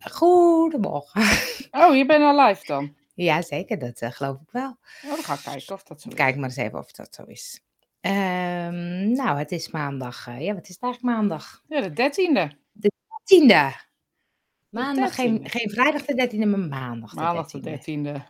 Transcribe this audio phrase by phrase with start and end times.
[0.00, 1.22] Goedemorgen.
[1.70, 2.94] Oh, je bent al live dan?
[3.14, 4.76] Ja, zeker, dat eh, geloof ik wel.
[5.04, 6.14] Oh, dan ga ik kijken of dat zo is.
[6.14, 7.60] Kijk maar eens even of dat zo is.
[8.00, 10.26] Ehm, nou, het is maandag.
[10.26, 11.62] eh, ja, wat is het eigenlijk maandag?
[11.68, 12.50] Ja, de dertiende.
[13.24, 13.72] Tiende.
[14.68, 15.50] Maandag, geen, 13e.
[15.50, 17.62] geen vrijdag de dertiende, maar maandag de Maandag de 13e.
[17.62, 18.22] dertiende.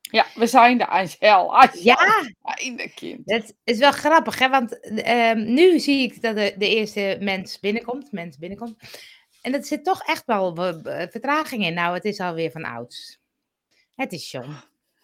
[0.00, 1.56] Ja, we zijn de Angel.
[1.60, 1.82] Angel.
[1.82, 1.96] Ja,
[2.42, 3.26] Einde kind.
[3.26, 4.48] dat is wel grappig, hè?
[4.48, 8.12] Want ehm, nu zie ik dat de, de eerste mens binnenkomt.
[8.12, 8.76] Mens binnenkomt.
[9.44, 10.54] En er zit toch echt wel
[11.10, 11.74] vertraging in.
[11.74, 13.18] Nou, het is alweer van ouds.
[13.94, 14.50] Het is John.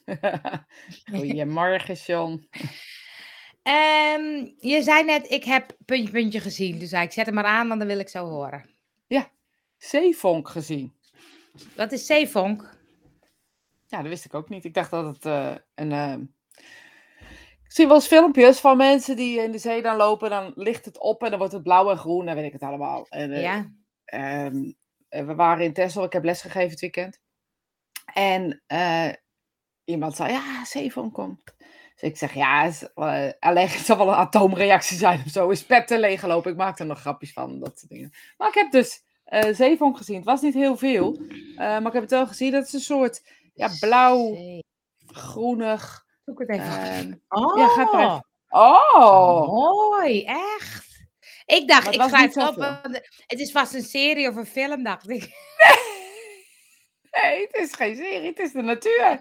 [1.15, 2.49] Goedemorgen, John.
[3.63, 6.79] Ehm, je zei net, ik heb puntje puntje gezien.
[6.79, 8.71] Dus ik, zet hem maar aan, want dan wil ik zo horen.
[9.77, 10.95] Zeevonk gezien.
[11.77, 12.79] Wat is zeevonk?
[13.87, 14.65] Ja, dat wist ik ook niet.
[14.65, 15.93] Ik dacht dat het eh, een...
[15.93, 16.15] eh,
[17.65, 20.31] Ik zie wel eens filmpjes van mensen die in de zee dan lopen.
[20.31, 22.63] Dan ligt het op en dan wordt het blauw en groen en weet ik het
[22.63, 23.07] allemaal.
[23.09, 23.71] En, eh, Ja.
[24.11, 24.73] Ehm,
[25.09, 27.19] eh, we waren in Texel, ik heb lesgegeven het weekend.
[28.15, 29.13] En eh,
[29.85, 31.43] iemand zei, ja, zeevonk komt.
[31.95, 35.49] Dus ik zeg, ja, is, eh, alleen het zal wel een atoomreactie zijn of zo.
[35.51, 36.51] Is petten leeggelopen.
[36.51, 38.13] Ik maakte er nog grapjes van, dat soort dingen.
[38.37, 39.05] Maar ik heb dus
[39.51, 40.17] zeevonk gezien.
[40.17, 41.21] Het was niet heel veel,
[41.57, 42.53] maar ik heb het wel gezien.
[42.53, 43.23] Dat is een soort
[43.55, 44.37] ja, blauw,
[45.07, 46.07] groenig.
[46.25, 46.65] Zoek het even.
[46.67, 49.47] ehm, oh, ja, maar even- oh!
[49.47, 50.80] mooi, echt.
[51.51, 52.57] Ik dacht, ik schrijf niet het op.
[52.57, 55.29] want Het is vast een serie of een film, dacht ik.
[57.23, 59.21] Nee, het is geen serie, het is de natuur.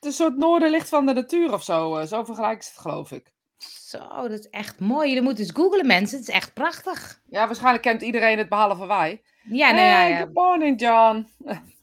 [0.00, 1.96] Het is een soort noorderlicht van de natuur of zo.
[1.96, 3.32] eh, Zo vergelijken ze het, geloof ik.
[3.58, 5.08] zo, dat is echt mooi.
[5.08, 6.18] Jullie moeten eens googlen, mensen.
[6.18, 7.20] Het is echt prachtig.
[7.26, 9.22] Ja, waarschijnlijk kent iedereen het behalve wij.
[9.42, 10.18] Ja, nou ja, Hey, ja.
[10.18, 11.28] good morning, John.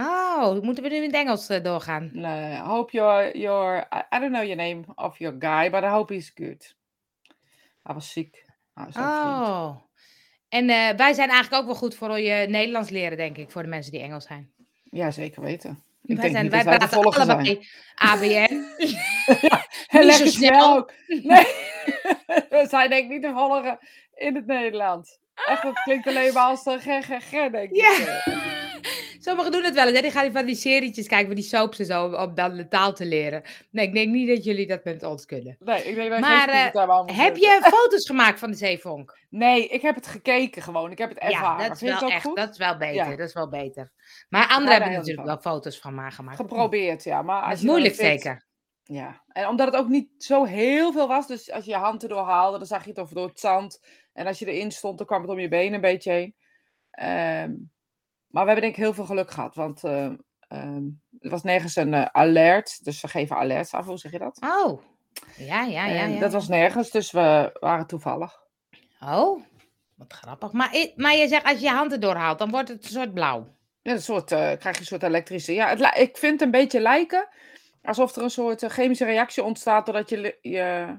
[0.00, 2.10] Oh, moeten we nu in het Engels eh, doorgaan?
[2.12, 5.82] Nee, I hope you're, you're, I, I don't know your name of your guy, but
[5.82, 6.76] I hope he's good.
[7.82, 8.44] Hij was ziek.
[8.74, 8.86] Hij.
[8.96, 9.76] Oh.
[10.48, 13.62] En eh, wij zijn eigenlijk ook wel goed voor je Nederlands leren, denk ik, voor
[13.62, 14.52] de mensen die Engels zijn.
[14.82, 15.82] Ja, zeker weten.
[16.02, 17.66] Ik wij denk zijn, niet wij dat wij te praten volgen zijn.
[17.94, 18.64] ABN.
[19.88, 20.50] En Niet leg zo het snel.
[20.50, 20.92] snel ook.
[21.06, 21.44] Nee,
[22.50, 23.78] we zijn denk ik niet te volgen
[24.14, 25.18] in het Nederlands.
[25.46, 27.76] Echt, dat klinkt alleen maar als een GGG, denk ik.
[27.76, 28.66] Ja.
[29.28, 30.02] Sommigen doen het wel eens, hè?
[30.02, 32.92] die gaan van die serietjes kijken, van die soaps en zo, om dan de taal
[32.94, 33.42] te leren.
[33.70, 35.56] Nee, ik denk niet dat jullie dat met ons kunnen.
[35.60, 39.18] Nee, ik denk dat Maar, geen hebben allemaal Heb je foto's gemaakt van de zeevonk?
[39.30, 40.90] Nee, ik heb het gekeken gewoon.
[40.90, 41.62] Ik heb het ervaren.
[41.62, 42.36] Ja, dat is wel echt, goed?
[42.36, 43.16] dat is wel beter, Ja.
[43.16, 43.92] dat is wel beter.
[44.28, 46.36] Maar anderen hebben natuurlijk wel foto's van ma- gemaakt.
[46.36, 47.22] Geprobeerd, ja.
[47.22, 48.46] Maar Dat als is je dan moeilijk zeker.
[48.82, 52.02] Ja, en omdat het ook niet zo heel veel was, dus als je je hand
[52.02, 53.80] erdoor haalde, dan zag je het over door het zand.
[54.12, 56.34] En als je erin stond, dan kwam het om je benen een beetje heen.
[56.90, 57.52] Ehm,
[58.38, 60.14] maar we hebben denk ik heel veel geluk gehad, want ehm,
[61.20, 62.84] er was nergens een eh, alert.
[62.84, 64.40] Dus we geven alerts af, hoe zeg je dat?
[64.40, 64.82] Oh,
[65.36, 66.00] ja, ja, ja.
[66.00, 68.42] En ja, dat was nergens, dus we waren toevallig.
[69.00, 69.42] Oh,
[69.94, 70.52] wat grappig.
[70.52, 73.14] Maar, maar je zegt, als je je hand erdoor haalt, dan wordt het een soort
[73.14, 73.46] blauw.
[73.82, 75.52] Ja, een soort, eh, krijg je een soort elektrische.
[75.52, 77.28] Ja, het, ik vind het een beetje lijken
[77.82, 80.96] alsof er een soort eh, chemische reactie ontstaat doordat je, je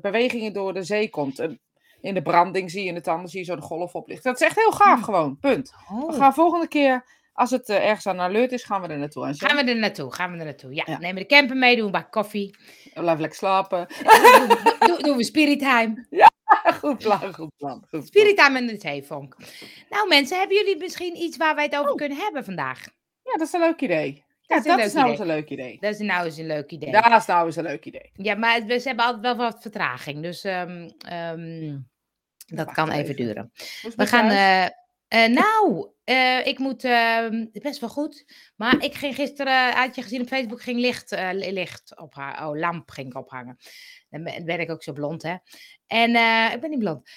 [0.00, 1.38] bewegingen door de zee komt.
[1.38, 1.60] En
[2.00, 4.30] in de branding zie je het dan, dan zie je zo de golf oplichten.
[4.32, 5.04] Dat is echt heel gaaf Hmm.
[5.04, 5.72] gewoon, punt.
[5.88, 6.14] We Oh.
[6.14, 9.34] gaan volgende keer, als het eh, ergens aan alert is, gaan we er naartoe.
[9.34, 10.74] Gaan we er naartoe, gaan we er naartoe.
[10.74, 10.98] Ja, Ja.
[10.98, 12.56] nemen we de camper mee, doen we een bak koffie.
[12.94, 13.86] Blijf lekker slapen.
[14.46, 16.06] doen, doen- doen we spirit time.
[16.80, 17.70] goed plan, goed plan.
[17.78, 18.02] Goed plan.
[18.02, 19.36] Spirit time en de zeevonk.
[19.88, 21.96] Nou mensen, hebben jullie misschien iets waar wij het over Oh.
[21.96, 22.84] kunnen hebben vandaag?
[23.22, 24.24] Ja, dat is een leuk idee.
[24.50, 25.10] Ja, Dat dat is is, een leuk nou idee.
[25.10, 25.78] eens een leuk idee.
[25.80, 26.92] Dat is nou eens een leuk idee.
[26.92, 28.10] Dat is nou eens een leuk idee.
[28.12, 30.22] Ja, maar we ze hebben altijd wel wat vertraging.
[30.22, 31.78] Dus ehm, ehm,
[32.46, 33.02] dat kan even.
[33.02, 33.50] even duren.
[33.54, 34.28] Is We gaan.
[34.30, 34.64] eh,
[35.24, 36.84] eh, nou, eh, ik moet.
[36.84, 38.24] ehm, best wel goed.
[38.56, 42.48] Maar ik ging gisteren, had je gezien op Facebook, ging licht, li- licht ophangen.
[42.48, 43.56] Oh, lamp ging ik ophangen.
[44.10, 45.34] Dan ben, ik ook zo blond, hè?
[45.86, 46.10] En
[46.52, 47.10] ik ben niet blond.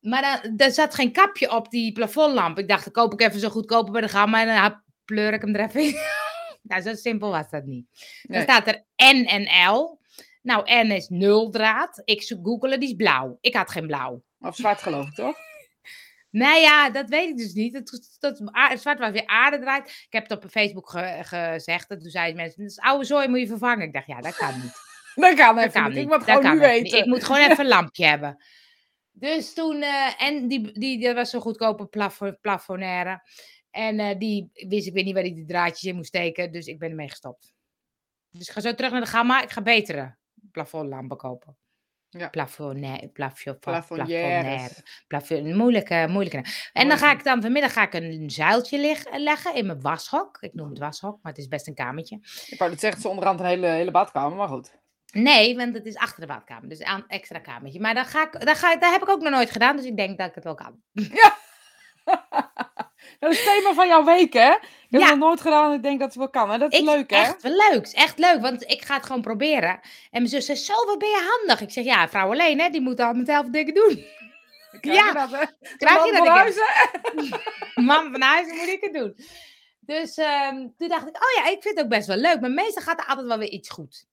[0.00, 2.58] Maar dan, er zat geen kapje op die plafondlamp.
[2.58, 5.40] Ik dacht, dan koop ik even zo goedkoper bij de gamma en dan pleur ik
[5.40, 5.96] hem er even in.
[6.68, 7.86] nou, zo simpel was dat niet.
[8.22, 8.42] Dan Nee.
[8.42, 8.84] staat er
[9.14, 10.00] N en L.
[10.42, 12.02] Nou, N is nul draad.
[12.04, 13.38] Ik zoek googelen, die is blauw.
[13.40, 14.22] Ik had geen blauw.
[14.40, 15.36] Of zwart geloof ik, toch?
[16.30, 17.74] Nou ja, dat weet ik dus niet.
[17.74, 18.40] Het, dat,
[18.80, 19.88] zwart was weer aarde draait.
[19.88, 21.90] Ik heb het op Facebook ge- gezegd.
[21.90, 23.86] En toen zeiden mensen, dat is oude zooi, moet je vervangen.
[23.86, 24.72] Ik dacht, ja, dat kan niet.
[25.14, 25.98] Dat kan Dat even kan niet.
[25.98, 26.60] Ik moet gewoon nu niet.
[26.60, 26.98] weten.
[26.98, 28.44] Ik moet gewoon even een lampje hebben.
[29.12, 33.22] Dus toen, eh, en die, die, dat was zo'n goedkope plafo- plafonaire.
[33.74, 36.52] En eh, die wist ik weer niet waar ik die draadjes in moest steken.
[36.52, 37.52] Dus ik ben ermee gestopt.
[38.30, 39.42] Dus ik ga zo terug naar de gamma.
[39.42, 40.16] Ik ga betere
[40.52, 41.56] plafondlampen kopen.
[42.08, 42.28] Ja.
[45.56, 46.44] Moeilijke, moeilijke.
[46.72, 50.36] En dan ga ik dan vanmiddag ga ik een zuiltje lig- leggen in mijn washok.
[50.40, 52.16] Ik noem het washok, maar het is best een kamertje.
[52.46, 54.74] Ik wou het zeggen, het is onderhand een hele, hele badkamer, maar goed.
[55.12, 56.68] Nee, want het is achter de badkamer.
[56.68, 57.80] Dus een extra kamertje.
[57.80, 59.76] Maar dat, ga ik, dat, ga ik, dat heb ik ook nog nooit gedaan.
[59.76, 60.80] Dus ik denk dat ik het wel kan.
[60.92, 61.36] Ja.
[63.24, 64.50] dat is het thema van jouw week, hè?
[64.50, 64.60] Ik
[64.90, 65.06] heb Ja.
[65.08, 65.72] het nog nooit gedaan.
[65.72, 66.50] Ik denk dat het wel kan.
[66.50, 66.58] Hè?
[66.58, 67.16] Dat is Ik, leuk, hè?
[67.16, 67.86] Echt wel leuk.
[67.86, 68.40] Echt leuk.
[68.40, 69.70] Want ik ga het gewoon proberen.
[69.70, 69.80] En
[70.10, 71.60] mijn zus zegt, zo, wat ben je handig.
[71.60, 72.68] Ik zeg, ja, vrouw alleen, hè.
[72.68, 74.04] Die moet al met zelf dingen doen.
[74.80, 75.06] Krijg Ja.
[75.06, 75.46] je dat, hè?
[75.76, 76.18] Krijg je dat?
[76.26, 76.64] van huizen?
[77.86, 79.16] Man van huis, dan moet ik het doen.
[79.80, 82.40] Dus ehm, toen dacht ik, oh ja, ik vind het ook best wel leuk.
[82.40, 84.06] Maar meestal gaat er altijd wel weer iets goed.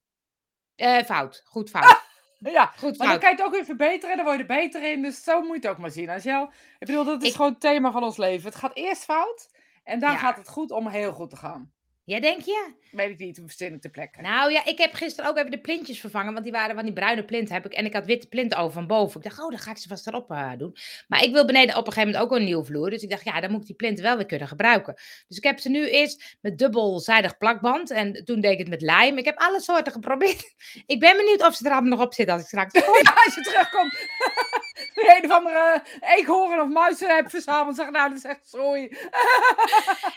[0.76, 1.42] Eh, fout.
[1.46, 2.02] Goed fout.
[2.50, 4.16] Ja, Goed maar dan kan je het ook weer verbeteren.
[4.16, 5.02] Dan word je er beter in.
[5.02, 6.10] Dus zo moet je het ook maar zien.
[6.10, 6.50] Als jou,
[6.80, 8.46] ik bedoel, dat is Ik- gewoon het thema van ons leven.
[8.50, 9.50] Het gaat eerst fout.
[9.84, 10.18] En dan Ja.
[10.18, 11.72] gaat het goed om heel goed te gaan.
[12.12, 12.72] Ja, denk je?
[12.92, 14.22] Weet ik niet, verzin ik ter plekke.
[14.22, 16.34] Nou ja, ik heb gisteren ook even de plintjes vervangen.
[16.34, 17.54] Want die waren van die bruine plinten.
[17.54, 19.18] Heb ik, en ik had witte plinten over van boven.
[19.18, 20.76] Ik dacht, oh, dan ga ik ze vast erop eh, doen.
[21.08, 22.90] Maar ik wil beneden op een gegeven moment ook een nieuwe vloer.
[22.90, 24.94] Dus ik dacht, ja, dan moet ik die plinten wel weer kunnen gebruiken.
[25.28, 27.92] Dus ik heb ze nu eerst met dubbelzijdig plakband.
[27.92, 29.18] En toen deed ik het met lijm.
[29.18, 30.54] Ik heb alle soorten geprobeerd.
[30.86, 32.94] Ik ben benieuwd of ze er allemaal nog op zitten als ik straks kom.
[33.04, 33.94] Ja, als je terugkomt.
[34.94, 37.76] een of andere eekhoorn of muizen hebt verzameld.
[37.76, 38.98] Zeg, nou, dat is echt sorry.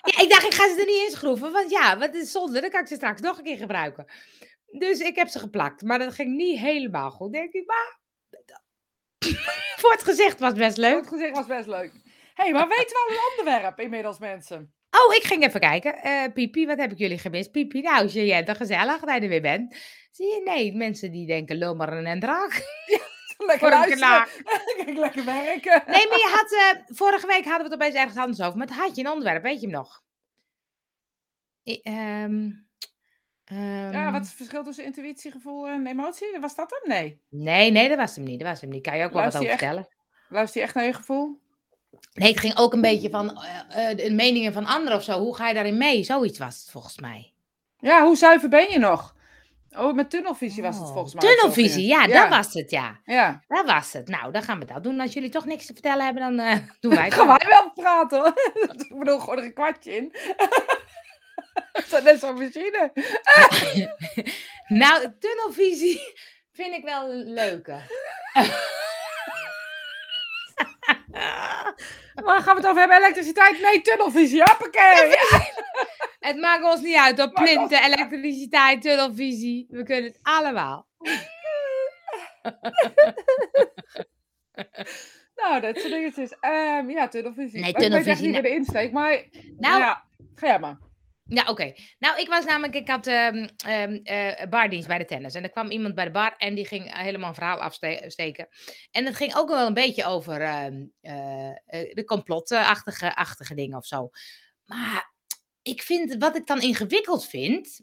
[0.02, 1.52] Ja, ik dacht, ik ga ze er niet in schroeven.
[1.52, 4.06] Want ja, wat is zonde, dan kan ik ze straks nog een keer gebruiken.
[4.66, 5.82] Dus ik heb ze geplakt.
[5.82, 7.66] Maar dat ging niet helemaal goed, denk ik.
[7.66, 7.98] Maar
[9.80, 10.96] voor het gezicht was best leuk.
[10.96, 11.92] Het gezicht was best leuk.
[12.34, 14.74] Hé, hey, maar weten we al een onderwerp inmiddels, mensen?
[14.90, 16.02] Oh, ik ging even kijken.
[16.02, 17.50] Eh Pipi, wat heb ik jullie gemist?
[17.50, 19.76] Pipi, nou, Jeanette, gezellig dat je er weer bent.
[20.10, 22.62] Zie je, nee, mensen die denken lummeren en draak.
[23.46, 24.96] Lekker luisteren.
[25.04, 25.82] lekker werken.
[25.86, 28.58] Nee, maar je had, eh, vorige week hadden we het opeens ergens anders over.
[28.58, 30.02] Maar toen had je een onderwerp, weet je hem nog?
[31.64, 32.44] I- ehm,
[33.44, 36.38] Ja, ehm, wat is het verschil tussen intuïtie, gevoel en emotie?
[36.40, 36.90] Was dat hem?
[36.90, 37.20] Nee.
[37.30, 38.40] Nee, nee, dat was hem niet.
[38.40, 38.82] Dat was hem niet.
[38.82, 39.88] Kan je ook wel wat over vertellen?
[40.28, 41.42] Luister je echt naar je gevoel?
[42.12, 45.18] Nee, het ging ook een beetje van eh, eh, de meningen van anderen of zo.
[45.20, 46.02] Hoe ga je daarin mee?
[46.04, 47.32] Zoiets was het volgens mij.
[47.78, 49.14] Ja, hoe zuiver ben je nog?
[49.76, 51.28] Oh, met tunnelvisie was het Oh, volgens mij.
[51.28, 52.20] Tunnelvisie, ja, ja.
[52.20, 53.00] dat was het, ja.
[53.04, 53.42] Ja.
[53.48, 54.08] Dat was het.
[54.08, 55.00] Nou, dan gaan we dat doen.
[55.00, 57.14] Als jullie toch niks te vertellen hebben, dan eh, doen wij het.
[57.14, 58.32] Gaan wij wel praten hoor.
[58.88, 60.12] Ik bedoel, gewoon er een kwartje in.
[61.72, 62.92] Dat is net zo'n machine.
[64.68, 66.00] nou, tunnelvisie
[66.52, 67.80] vind ik wel een leuke.
[72.14, 72.96] Waar gaan we het over hebben?
[72.98, 73.60] Elektriciteit?
[73.60, 74.42] Nee, tunnelvisie.
[74.42, 75.08] Hoppakee.
[75.08, 75.16] Ja.
[76.28, 77.18] het maakt ons niet uit.
[77.20, 79.66] Ons plinten, elektriciteit, tunnelvisie.
[79.68, 80.86] We kunnen het allemaal.
[85.34, 86.36] Nou, dat soort dingetjes.
[86.40, 87.60] Ehm, ja, tunnelvisie.
[87.60, 89.24] Nee, Maar Ik weet echt tunnelvisie, niet meer de insteek, maar...
[89.58, 90.78] Nou, Ja, ga jij maar.
[91.34, 91.72] Ja, oké.
[91.98, 93.46] Nou, ik was namelijk, ik had ehm,
[94.02, 95.34] eh, bardienst bij de tennis.
[95.34, 98.48] En er kwam iemand bij de bar en die ging helemaal een verhaal afsteken.
[98.90, 103.76] En het ging ook wel een beetje over ehm, eh, eh, de complotachtige achtige dingen
[103.78, 104.10] of zo.
[104.64, 105.12] Maar
[105.62, 107.80] ik vind, wat ik dan ingewikkeld vind.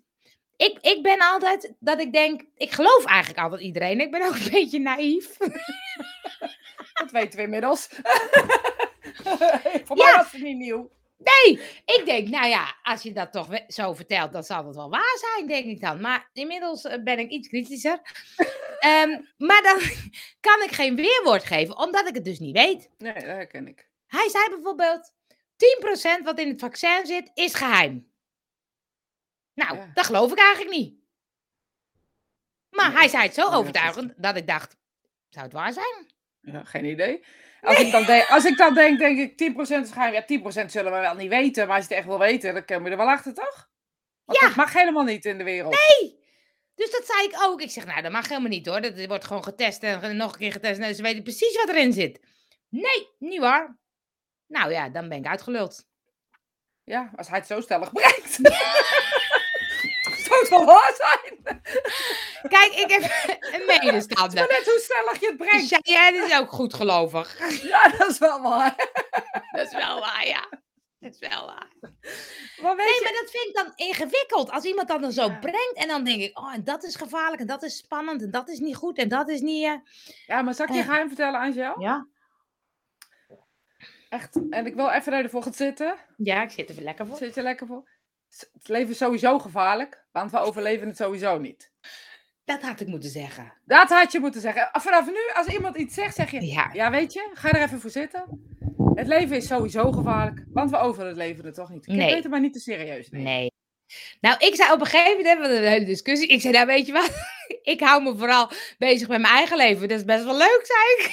[0.55, 3.99] Ik, ik ben altijd dat ik denk, ik geloof eigenlijk altijd iedereen.
[3.99, 5.37] Ik ben ook een beetje naïef.
[6.93, 7.87] Dat weten we inmiddels.
[9.85, 10.05] Voor Ja.
[10.05, 10.91] mij was het niet nieuw.
[11.23, 14.89] Nee, ik denk, nou ja, als je dat toch zo vertelt, dan zal het wel
[14.89, 16.01] waar zijn, denk ik dan.
[16.01, 18.01] Maar inmiddels eh, ben ik iets kritischer.
[18.79, 19.79] Ehm, maar dan
[20.47, 22.89] kan ik geen weerwoord geven, omdat ik het dus niet weet.
[22.97, 23.89] Nee, dat herken ik.
[24.07, 25.13] Hij zei bijvoorbeeld,
[26.21, 28.11] 10% wat in het vaccin zit, is geheim.
[29.53, 29.91] Nou, Ja.
[29.93, 30.99] dat geloof ik eigenlijk niet.
[32.69, 34.77] Maar Nee, hij zei het zo overtuigend dat ik dacht,
[35.29, 36.11] zou het waar zijn?
[36.41, 37.23] Ja, geen idee.
[37.61, 40.13] Als, ik dan denk, als ik dan denk, denk ik 10% is geheim.
[40.13, 40.21] Ja,
[40.65, 41.67] 10% zullen we wel niet weten.
[41.67, 43.69] Maar als je het echt wil weten, dan kunnen we er wel achter, toch?
[44.25, 44.47] Want Ja.
[44.47, 45.75] dat mag helemaal niet in de wereld.
[46.75, 47.61] Dus dat zei ik ook.
[47.61, 48.81] Ik zeg, nou, dat mag helemaal niet hoor.
[48.81, 50.79] Dat wordt gewoon getest en nog een keer getest.
[50.79, 52.19] En ze weten precies wat erin zit.
[52.69, 53.77] Nee, niet waar.
[54.47, 55.83] Nou ja, dan ben ik uitgeluld.
[56.83, 58.39] Ja, als hij het zo stellig brengt.
[60.31, 61.61] Zou het wel waar zijn?
[62.49, 63.01] Kijk, ik heb
[63.53, 64.47] een medestander.
[64.51, 65.69] net hoe stellig je het brengt.
[65.69, 67.61] Dus jij is ook goed gelovig.
[67.63, 68.75] Ja, dat is wel waar.
[69.55, 70.49] Dat is wel waar, ja.
[70.99, 71.67] Dat is wel waar.
[72.61, 74.51] Maar weet Nee, je, maar dat vind ik dan ingewikkeld.
[74.51, 75.37] Als iemand dat dan zo Ja.
[75.39, 78.31] brengt en dan denk ik, oh, en dat is gevaarlijk en dat is spannend en
[78.31, 79.65] dat is niet goed en dat is niet...
[79.65, 79.73] eh,
[80.27, 80.85] ja, maar zal ik je Eh.
[80.85, 81.79] geheim vertellen, Angel?
[81.81, 82.07] Ja.
[84.09, 84.39] Echt.
[84.49, 85.95] En ik wil even naar de volgende zitten.
[86.17, 87.17] Ja, ik zit er lekker voor.
[87.17, 87.89] Zit je lekker voor?
[88.39, 91.71] Het leven is sowieso gevaarlijk, want we overleven het sowieso niet.
[92.45, 93.53] Dat had ik moeten zeggen.
[93.65, 94.69] Dat had je moeten zeggen.
[94.71, 96.45] Vanaf nu, als iemand iets zegt, zeg je...
[96.45, 96.69] Ja.
[96.73, 98.23] Ja, weet je, ga er even voor zitten.
[98.95, 101.87] Het leven is sowieso gevaarlijk, want we overleven het toch niet.
[101.87, 102.13] Ik Nee.
[102.13, 103.31] weet het maar niet te serieus nemen.
[103.31, 103.51] Nee.
[104.21, 106.27] Nou, ik zei op een gegeven moment, we een hele discussie.
[106.27, 107.11] Ik zei, nou weet je wat,
[107.73, 109.87] ik hou me vooral bezig met mijn eigen leven.
[109.87, 111.11] Dat is best wel leuk, zei ik.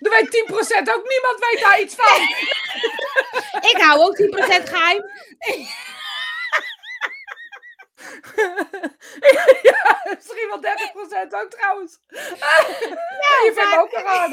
[0.00, 2.18] Er weet 10% ook niemand weet daar iets van.
[3.70, 4.22] Ik hou ook 10%
[4.68, 5.02] geheim.
[9.62, 12.00] ja, misschien wel 30% ook trouwens.
[12.08, 12.18] Ja,
[13.44, 14.28] je vindt me ook raar.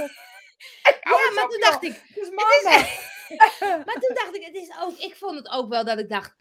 [1.03, 2.01] Ja, maar toen dacht ik...
[2.07, 3.05] Het is maandag.
[3.86, 6.36] Maar toen dacht ik, het is ook, ik vond het ook wel dat ik dacht,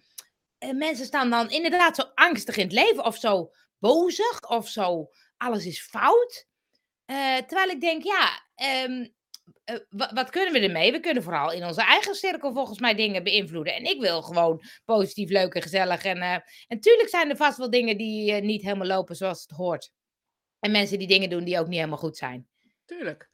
[0.59, 5.11] eh, mensen staan dan inderdaad zo angstig in het leven of zo bozig of zo,
[5.37, 6.47] alles is fout.
[7.05, 9.07] Eh, terwijl ik denk, ja, ehm,
[9.67, 10.93] eh, wa- wat kunnen we ermee?
[10.93, 13.75] We kunnen vooral in onze eigen cirkel volgens mij dingen beïnvloeden.
[13.75, 16.05] En ik wil gewoon positief, leuk en gezellig.
[16.05, 16.23] En
[16.67, 19.91] en tuurlijk zijn er vast wel dingen die eh, niet helemaal lopen zoals het hoort.
[20.61, 22.49] En mensen die dingen doen die ook niet helemaal goed zijn.
[22.85, 23.29] Tuurlijk.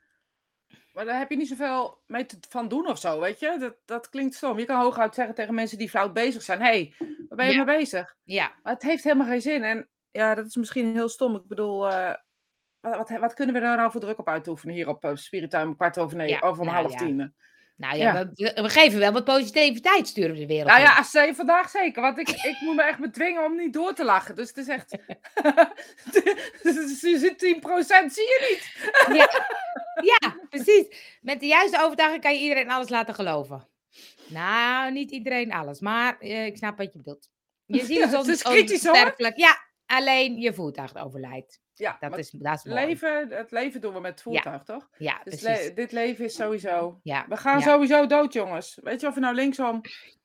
[0.93, 3.57] Maar daar heb je niet zoveel mee te, van doen of zo, weet je?
[3.59, 4.59] Dat, dat klinkt stom.
[4.59, 7.53] Je kan hooguit zeggen tegen mensen die fout bezig zijn: hé, hey, waar ben je
[7.53, 7.65] Ja.
[7.65, 8.17] mee bezig?
[8.23, 9.63] Ja, Maar het heeft helemaal geen zin.
[9.63, 11.35] En ja, dat is misschien heel stom.
[11.37, 11.87] Ik bedoel,
[12.83, 15.99] wat, wat, kunnen we daar nou voor druk op uitoefenen hier op uh, Spirituin kwart
[15.99, 17.35] over negen, Ja, over om nou half tien?
[17.77, 20.87] nou ja, We, we geven wel wat positiviteit sturen we de wereld Nou in.
[21.13, 22.03] ja, vandaag zeker.
[22.03, 24.35] Want ik, ik moet me echt bedwingen om niet door te lachen.
[24.37, 24.91] Dus het is echt.
[27.01, 28.91] je zit 10%, zie je niet.
[29.17, 29.29] Ja,
[30.03, 31.19] ja, precies.
[31.21, 33.67] Met de juiste overtuiging kan je iedereen alles laten geloven.
[34.29, 37.29] Nou, niet iedereen alles, maar eh, ik snap wat je bedoelt.
[37.67, 38.93] Je ziet Ja, het het is kritisch, hoor.
[38.93, 39.37] onsterfelijk.
[39.37, 39.62] Ja,
[39.97, 41.61] alleen je voertuig overlijdt.
[41.75, 42.87] Ja, Dat is, dat is mooi.
[42.87, 44.89] leven, het leven doen we met het voertuig, toch?
[44.97, 45.67] Ja, Dus precies.
[45.69, 47.01] le- dit leven is sowieso.
[47.03, 47.65] Ja, We gaan ja.
[47.65, 48.79] sowieso dood, jongens.
[48.83, 49.81] Weet je of je nou linksom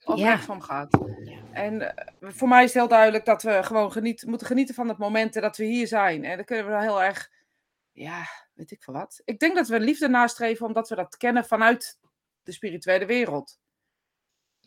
[0.06, 0.98] of rechtsom gaat?
[1.24, 1.40] Ja.
[1.52, 4.88] En eh, voor mij is het heel duidelijk dat we gewoon geniet, moeten genieten van
[4.88, 6.24] het momenten dat we hier zijn.
[6.24, 7.32] En dan kunnen we dan heel erg,
[7.92, 9.22] ja, weet ik veel wat.
[9.26, 11.98] Ik denk dat we liefde nastreven omdat we dat kennen vanuit
[12.44, 13.60] de spirituele wereld.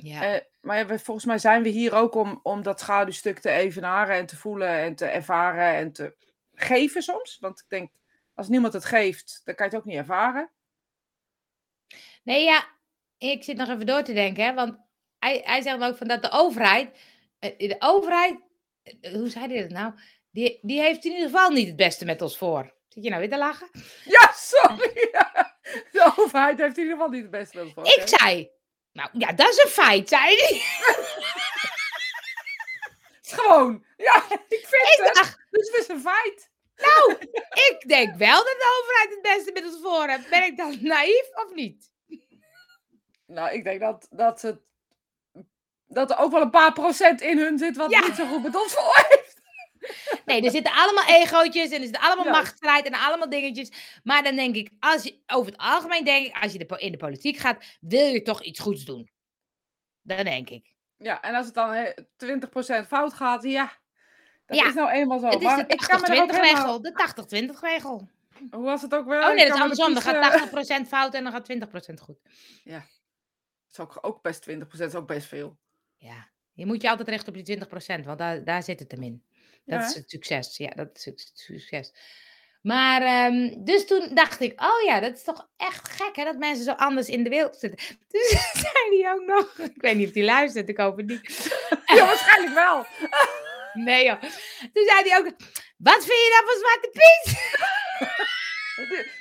[0.02, 0.34] Ja.
[0.34, 4.16] Eh, maar we, volgens mij zijn we hier ook om, om dat schaduwstuk te evenaren
[4.16, 6.16] en te voelen en te ervaren en te
[6.54, 7.38] geven soms.
[7.40, 7.90] Want ik denk,
[8.34, 10.50] als niemand het geeft, dan kan je het ook niet ervaren.
[12.22, 12.68] Nee, ja,
[13.18, 14.78] ik zit nog even door te denken, hè, want
[15.18, 16.98] hij, hij zegt ook van dat de overheid,
[17.38, 18.40] eh, de overheid,
[18.82, 19.94] eh, hoe zei hij dat nou?
[20.30, 22.74] Die, die heeft in ieder geval niet het beste met ons voor.
[22.88, 23.70] Zit je nou weer te lachen?
[24.04, 25.08] Ja, sorry.
[25.92, 27.94] De overheid heeft in ieder geval niet het beste met ons.
[27.94, 28.50] Ik zei,
[29.02, 30.62] nou ja, dat is een feit, zei hij.
[33.36, 33.84] Gewoon.
[33.96, 35.14] Ja, ik vind Ik het.
[35.14, 36.50] dacht, Dus het is een feit.
[36.76, 37.12] nou,
[37.70, 40.30] ik denk wel dat de overheid het beste met ons voor heeft.
[40.30, 41.92] Ben ik dan naïef of niet?
[43.26, 44.58] Nou, ik denk dat, dat, het,
[45.86, 48.00] dat er ook wel een paar procent in hun zit wat Ja.
[48.06, 49.22] niet zo goed ons voor.
[50.24, 52.30] Nee, er zitten allemaal egootjes en er zitten allemaal Ja.
[52.30, 54.00] machtsstrijd en allemaal dingetjes.
[54.02, 56.90] Maar dan denk ik, als je, over het algemeen denk ik, als je de, in
[56.92, 59.10] de politiek gaat, wil je toch iets goeds doen.
[60.02, 60.72] Dat denk ik.
[60.96, 61.90] Ja, en als het dan hè,
[62.82, 63.72] 20% fout gaat, ja.
[64.46, 64.66] Dat Ja.
[64.66, 65.26] is nou eenmaal zo.
[65.26, 66.82] het is de ik kan me er ook 80-20 helemaal- regel.
[66.82, 66.92] De
[67.56, 68.08] 80-20 regel.
[68.50, 69.20] Hoe was het ook wel?
[69.28, 69.92] Oh nee, dat is er andersom.
[69.92, 72.18] Dan gaat eh, 80% fout en dan gaat 20% goed.
[72.64, 72.82] Dat
[73.72, 75.58] is ook, ook best 20%, is ook best veel.
[75.96, 79.02] Ja, je moet je altijd richten op die 20%, want daar, daar zit het hem
[79.02, 79.24] in.
[79.64, 80.56] Dat Ja, is het succes.
[80.56, 81.92] Ja, dat is het succes.
[82.62, 86.36] Maar, ehm, dus toen dacht ik, oh ja, dat is toch echt gek hè, dat
[86.36, 87.96] mensen zo anders in de wereld zitten.
[88.08, 88.28] Dus
[88.62, 91.50] zei hij ook nog, ik weet niet of hij luistert, ik hoop het niet.
[91.86, 92.86] Ja, waarschijnlijk wel.
[93.72, 94.20] Nee joh.
[94.72, 95.24] Toen zei hij ook,
[95.76, 97.38] wat vind je nou van Zwarte Piet?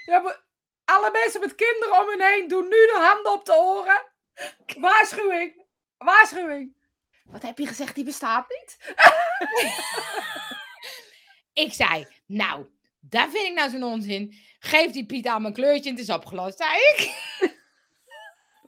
[0.06, 0.44] Ja, maar
[0.86, 4.02] alle mensen met kinderen om hun heen doen nu de handen op de oren.
[4.78, 5.66] Waarschuwing.
[5.98, 6.76] Waarschuwing.
[7.32, 7.96] Wat heb je gezegd?
[7.96, 8.78] Die bestaat niet?
[11.66, 12.66] Ik zei, nou,
[13.00, 14.36] dat vind ik nou zo'n onzin.
[14.60, 17.12] Geef die Piet aan mijn kleurtje en het is opgelost, zei ik.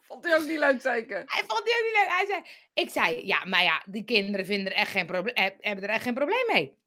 [0.07, 1.23] Vond hij ook niet leuk zeker?
[1.25, 2.07] Hij vond die ook niet leuk.
[2.17, 2.41] Hij zei,
[2.73, 5.89] ik zei, ja, maar ja, die kinderen vinden er echt geen proble- eh, hebben er
[5.89, 6.77] echt geen probleem mee.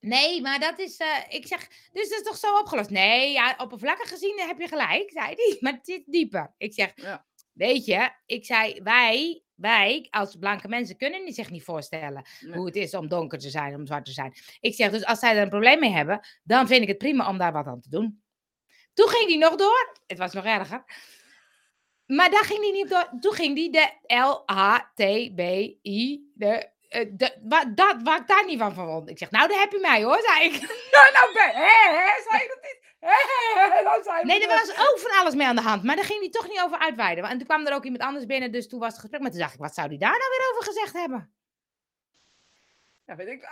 [0.00, 2.90] Nee, maar dat is, eh, ik zeg, dus dat is toch zo opgelost?
[2.90, 6.54] Nee, ja, oppervlakkig gezien heb je gelijk, zei hij, maar het zit dieper.
[6.58, 7.26] Ik zeg, Ja.
[7.52, 12.56] weet je, ik zei, wij, wij als blanke mensen kunnen die zich niet voorstellen Nee.
[12.56, 14.34] hoe het is om donker te zijn, om zwart te zijn.
[14.60, 17.28] Ik zeg, dus als zij er een probleem mee hebben, dan vind ik het prima
[17.28, 18.22] om daar wat aan te doen.
[18.94, 20.84] Toen ging die nog door, het was nog erger.
[22.06, 23.10] Maar daar ging hij niet op door.
[23.20, 24.14] Toen ging hij de
[25.04, 26.30] L-H-T-B-I.
[26.34, 29.10] De, eh, de, wa, dat, waar ik daar niet van vond.
[29.10, 30.52] Ik zeg, nou, daar heb je mij hoor, zei ik.
[31.12, 32.79] Nou, ben, hè, hè, zei je dat niet?
[34.22, 34.58] Nee, er er.
[34.66, 35.82] was ook van alles mee aan de hand.
[35.82, 37.24] Maar daar ging hij toch niet over uitweiden.
[37.24, 39.20] En toen kwam er ook iemand anders binnen, dus toen was het gesprek.
[39.20, 41.34] Maar toen dacht ik, wat zou hij daar nou weer over gezegd hebben?
[43.04, 43.42] Ja, weet ik.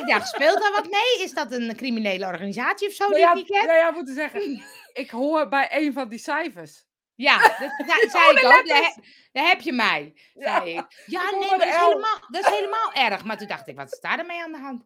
[0.00, 1.22] Ik dacht, speelt daar wat mee?
[1.24, 3.66] Is dat een criminele organisatie of zo Nou die ja, ik niet ken?
[3.66, 4.62] nou ja, zeggen.
[4.92, 6.84] Ik hoor bij een van die cijfers.
[7.14, 8.66] Ja, dat zei, zei ik ook.
[8.68, 9.02] Daar, he-
[9.32, 10.58] daar heb je mij, Ja.
[10.58, 10.74] zei.
[11.06, 13.24] Ja, Ik hoor nee, maar dat is, helemaal, dat is helemaal erg.
[13.24, 14.84] Maar toen dacht ik, wat is daar dan mee aan de hand?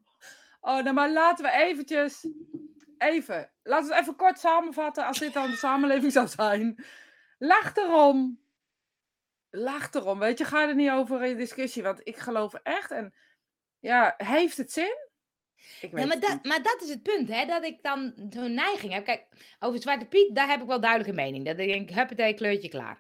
[0.61, 2.27] Oh, nou maar laten we eventjes...
[3.01, 3.51] Even.
[3.63, 6.85] Laten we het even kort samenvatten als dit dan de samenleving zou zijn.
[7.39, 8.41] Lach erom.
[9.51, 10.19] Lach erom.
[10.19, 11.83] Weet je, ga er niet over in discussie.
[11.83, 12.91] Want ik geloof echt...
[12.91, 13.15] En
[13.79, 15.09] Ja, heeft het zin?
[15.81, 17.47] Ik weet Ja, maar, het dat, maar dat is het punt, hè?
[17.47, 19.05] Dat ik dan zo'n neiging heb.
[19.05, 19.27] Kijk,
[19.59, 21.45] over Zwarte Piet, daar heb ik wel duidelijke mening.
[21.45, 22.99] Dat ik denk, huppatee, kleurtje klaar.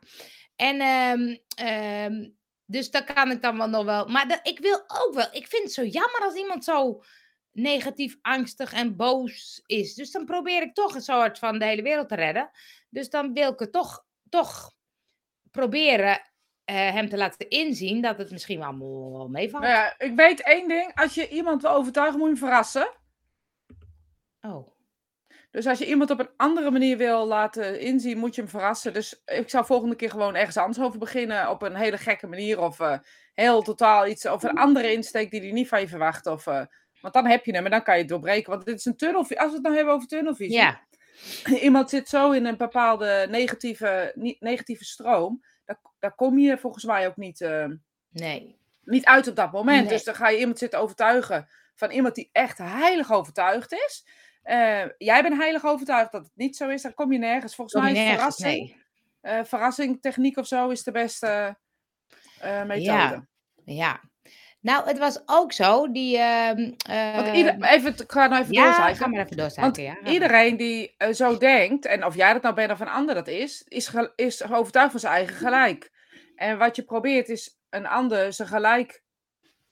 [0.56, 2.28] En ehm, ehm,
[2.64, 4.06] dus daar kan ik dan wel nog wel.
[4.06, 5.28] Maar dat, ik wil ook wel.
[5.32, 7.02] Ik vind het zo jammer als iemand zo
[7.52, 9.94] negatief, angstig en boos is.
[9.94, 12.50] Dus dan probeer ik toch een soort van de hele wereld te redden.
[12.88, 14.72] Dus dan wil ik het toch, toch
[15.50, 16.20] proberen
[16.64, 18.78] eh, hem te laten inzien dat het misschien wel
[19.12, 19.62] wel meevalt.
[19.62, 20.94] Nou ja, ik weet één ding.
[20.94, 22.90] Als je iemand wil overtuigen, moet je hem verrassen.
[24.40, 24.78] Oh.
[25.50, 28.92] Dus als je iemand op een andere manier wil laten inzien, moet je hem verrassen.
[28.92, 31.50] Dus ik zou volgende keer gewoon ergens anders over beginnen.
[31.50, 32.60] Op een hele gekke manier.
[32.60, 32.98] Of eh,
[33.34, 34.26] heel totaal iets.
[34.26, 36.26] Of een andere insteek die hij niet van je verwacht.
[36.26, 36.62] Of, eh,
[37.00, 38.50] want dan heb je hem en dan kan je het doorbreken.
[38.50, 39.40] Want dit is een tunnelvisie.
[39.40, 40.56] Als we het nou hebben over tunnelvisie.
[40.56, 40.80] Ja,
[41.62, 45.44] Iemand zit zo in een bepaalde negatieve, niet, negatieve stroom.
[45.64, 47.66] Daar, daar kom je volgens mij ook niet, eh,
[48.10, 48.56] nee.
[48.84, 49.80] niet uit op dat moment.
[49.80, 49.88] Nee.
[49.88, 54.06] Dus dan ga je iemand zitten overtuigen van iemand die echt heilig overtuigd is.
[54.42, 56.82] Eh, jij bent heilig overtuigd dat het niet zo is.
[56.82, 57.54] Dan kom je nergens.
[57.54, 58.82] Volgens Kom mij is nergens, verrassing,
[59.20, 59.38] nee.
[59.38, 61.56] eh, verrassing, techniek of zo is de beste
[62.40, 62.82] methode.
[62.82, 63.26] Ja.
[63.64, 64.00] Ja.
[64.60, 66.18] Nou, het was ook zo, die...
[66.18, 66.70] ehm,
[67.14, 68.96] Want eh, ieder, even, ik ga nou even ja, doorzaken.
[68.96, 69.96] ga maar even doorzaken, ja.
[70.04, 73.28] iedereen die eh, zo denkt, en of jij dat nou bent of een ander dat
[73.28, 75.90] is, is, is overtuigd van zijn eigen gelijk.
[76.36, 79.02] En wat je probeert is een ander zijn gelijk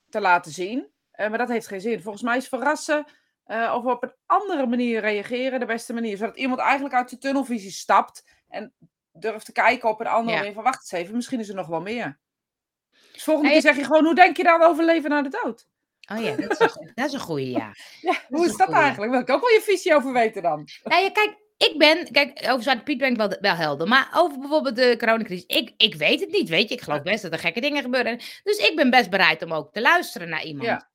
[0.09, 0.87] te laten zien.
[1.11, 2.01] Eh, maar dat heeft geen zin.
[2.01, 3.05] Volgens mij is verrassen
[3.43, 6.17] eh, of op een andere manier reageren de beste manier.
[6.17, 8.73] Zodat iemand eigenlijk uit de tunnelvisie stapt en
[9.11, 10.37] durft te kijken op een andere Ja.
[10.37, 10.53] manier.
[10.53, 12.19] Van wacht eens even, misschien is er nog wel meer.
[13.19, 15.67] Dus volgende keer zeg je gewoon, hoe denk je dan over leven na de dood?
[16.11, 17.71] Oh ja, dat is een, goe- dat is een goeie, ja.
[18.27, 18.81] Hoe is dat goeie.
[18.81, 19.11] eigenlijk?
[19.11, 20.67] Wil ik ook wel je visie over weten dan.
[20.83, 23.87] Nou ja, kijk, ik ben, kijk, over Zwarte Piet ben ik wel, wel helder.
[23.87, 26.75] Maar over bijvoorbeeld de coronacrisis, ik, ik weet het niet, weet je.
[26.75, 28.17] Ik geloof best dat er gekke dingen gebeuren.
[28.43, 30.67] Dus ik ben best bereid om ook te luisteren naar iemand.
[30.67, 30.89] Ja.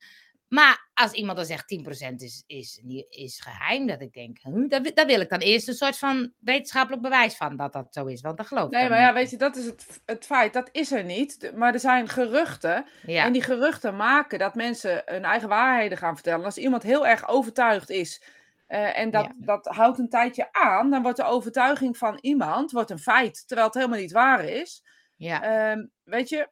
[0.49, 1.75] Maar als iemand dan zegt
[2.11, 5.39] 10% is, is, is geheim, dat ik denk, huh, daar, wi- daar wil ik dan
[5.39, 8.21] eerst een soort van wetenschappelijk bewijs van dat dat zo is.
[8.21, 10.53] Want dat geloof ik Nee, dan maar ja, weet je, dat is het, het feit.
[10.53, 11.53] Dat is er niet.
[11.55, 12.87] Maar er zijn geruchten.
[13.07, 16.45] Ja, En die geruchten maken dat mensen hun eigen waarheden gaan vertellen.
[16.45, 18.23] Als iemand heel erg overtuigd is.
[18.67, 19.33] eh, en dat, Ja.
[19.37, 20.91] dat houdt een tijdje aan.
[20.91, 23.43] Dan wordt de overtuiging van iemand wordt een feit.
[23.47, 24.83] Terwijl het helemaal niet waar is.
[25.17, 26.49] ja, Ehm, weet je.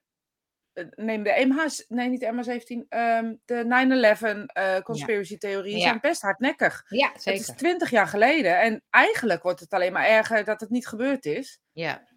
[0.72, 5.82] Eh, Neem de MH, nee niet de MH17, ehm, de 9-11 eh, conspiracy theorieën Ja.
[5.82, 6.84] zijn best hardnekkig.
[6.88, 7.56] ja, Het is zeker.
[7.56, 11.60] twintig jaar geleden en eigenlijk wordt het alleen maar erger dat het niet gebeurd is.
[11.72, 12.10] Ja,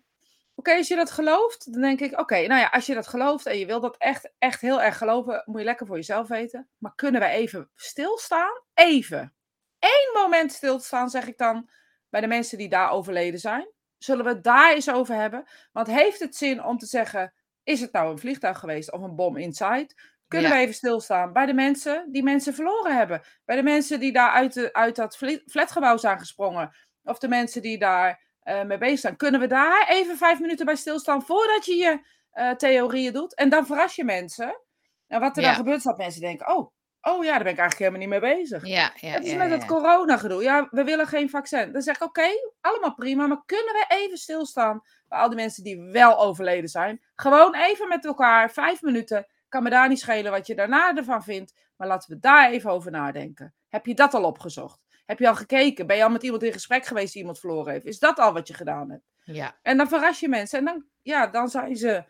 [0.58, 3.46] Oké, als je dat gelooft, dan denk ik, oké, nou ja, als je dat gelooft
[3.46, 6.70] en je wil dat echt, echt heel erg geloven, moet je lekker voor jezelf weten.
[6.78, 8.62] Maar kunnen wij even stilstaan?
[8.74, 9.34] Even.
[9.80, 11.70] Eén moment stilstaan, zeg ik dan,
[12.10, 13.68] bij de mensen die daar overleden zijn.
[13.98, 15.46] Zullen we het daar eens over hebben?
[15.72, 17.34] Want heeft het zin om te zeggen,
[17.66, 19.90] is het nou een vliegtuig geweest of een bom inside?
[20.28, 20.56] Kunnen Ja.
[20.56, 23.22] we even stilstaan bij de mensen die mensen verloren hebben?
[23.46, 26.76] Bij de mensen die daar uit, de, uit dat flatgebouw zijn gesprongen?
[27.04, 29.16] Of de mensen die daar eh, mee bezig zijn.
[29.16, 32.00] Kunnen we daar even vijf minuten bij stilstaan voordat je je
[32.32, 33.36] eh, theorieën doet?
[33.36, 34.62] En dan verras je mensen.
[35.08, 35.48] En wat er Ja.
[35.48, 36.72] dan gebeurt, is dat mensen denken: oh,
[37.06, 38.66] oh ja, daar ben ik eigenlijk helemaal niet mee bezig.
[38.66, 39.10] ja, ja.
[39.10, 40.44] Het is ja, met het corona-gedoe.
[40.44, 41.72] Ja, we willen geen vaccin.
[41.72, 42.28] Dan zeg ik: oké,
[42.62, 47.02] allemaal prima, maar kunnen we even stilstaan bij al die mensen die wel overleden zijn?
[47.16, 49.28] Gewoon even met elkaar, vijf minuten.
[49.50, 52.72] Kan me daar niet schelen wat je daarna ervan vindt, maar laten we daar even
[52.72, 53.54] over nadenken.
[53.70, 54.80] Heb je dat al opgezocht?
[55.06, 55.88] Heb je al gekeken?
[55.88, 57.86] Ben je al met iemand in gesprek geweest die iemand verloren heeft?
[57.86, 59.04] Is dat al wat je gedaan hebt?
[59.24, 60.60] Ja, En dan verras je mensen.
[60.60, 62.04] En dan, ja, dan zijn ze.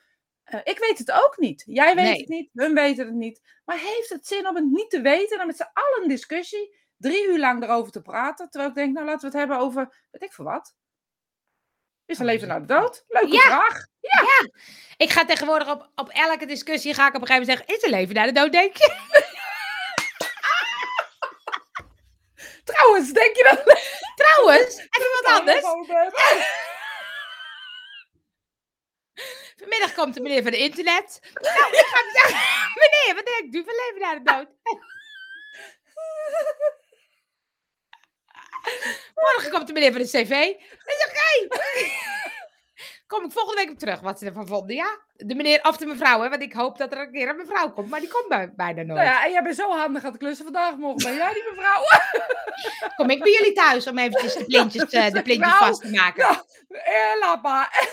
[0.46, 1.64] Eh, ik weet het ook niet.
[1.66, 2.20] Jij weet Nee.
[2.20, 2.50] het niet.
[2.54, 3.42] Hun weten het niet.
[3.66, 5.32] Maar heeft het zin om het niet te weten?
[5.32, 6.78] En dan met z'n allen een discussie.
[6.98, 8.50] Drie uur lang erover te praten.
[8.50, 10.08] Terwijl ik denk, nou laten we het hebben over.
[10.12, 10.76] Weet ik veel wat.
[12.06, 12.54] Is er Oh, leven ja.
[12.54, 13.04] na de dood?
[13.08, 13.40] Leuke Ja.
[13.42, 13.86] vraag.
[14.98, 17.84] ik ga tegenwoordig op, op elke discussie ga ik op een gegeven moment zeggen, is
[17.84, 18.94] er leven na de dood, denk je?
[22.64, 23.64] Trouwens, denk je dat.
[24.16, 25.64] Trouwens, even wat anders.
[25.64, 26.14] anders?
[29.66, 31.20] Vanmiddag komt de meneer van de internet.
[31.34, 32.40] Nou, ik ga zeggen,
[32.82, 34.48] meneer, wat denkt u van leven na de dood?
[39.16, 40.30] Morgen komt de meneer van de cv.
[40.86, 41.48] Dat is oké.
[43.08, 45.00] Kom ik volgende week op terug, wat ze ervan vonden, ja?
[45.14, 46.30] De meneer of de mevrouw, hè?
[46.30, 48.82] Want ik hoop dat er een keer een mevrouw komt, maar die komt bij, bijna
[48.82, 49.00] nooit.
[49.00, 50.76] Nou ja, en jij bent zo handig aan het klussen vandaag.
[50.76, 51.82] Morgen ben jij die mevrouw.
[52.98, 55.90] Kom ik bij jullie thuis om eventjes de plintjes, eh, de plintjes Nou, vast te
[55.90, 56.24] maken.
[56.24, 56.38] nou.
[56.70, 57.88] Eh, laat maar.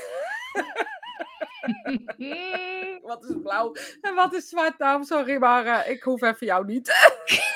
[3.02, 4.78] Wat is blauw en wat is zwart?
[4.78, 6.92] Nou, sorry, maar eh, ik hoef even jou niet.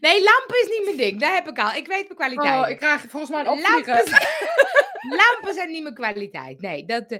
[0.00, 1.20] Nee, lampen is niet mijn ding.
[1.20, 1.72] Daar heb ik al.
[1.72, 2.64] Ik weet mijn kwaliteit.
[2.64, 3.94] Oh, ik krijg volgens mij een Lampen,
[5.20, 6.60] lampen zijn niet mijn kwaliteit.
[6.60, 7.18] Nee, dat, eh,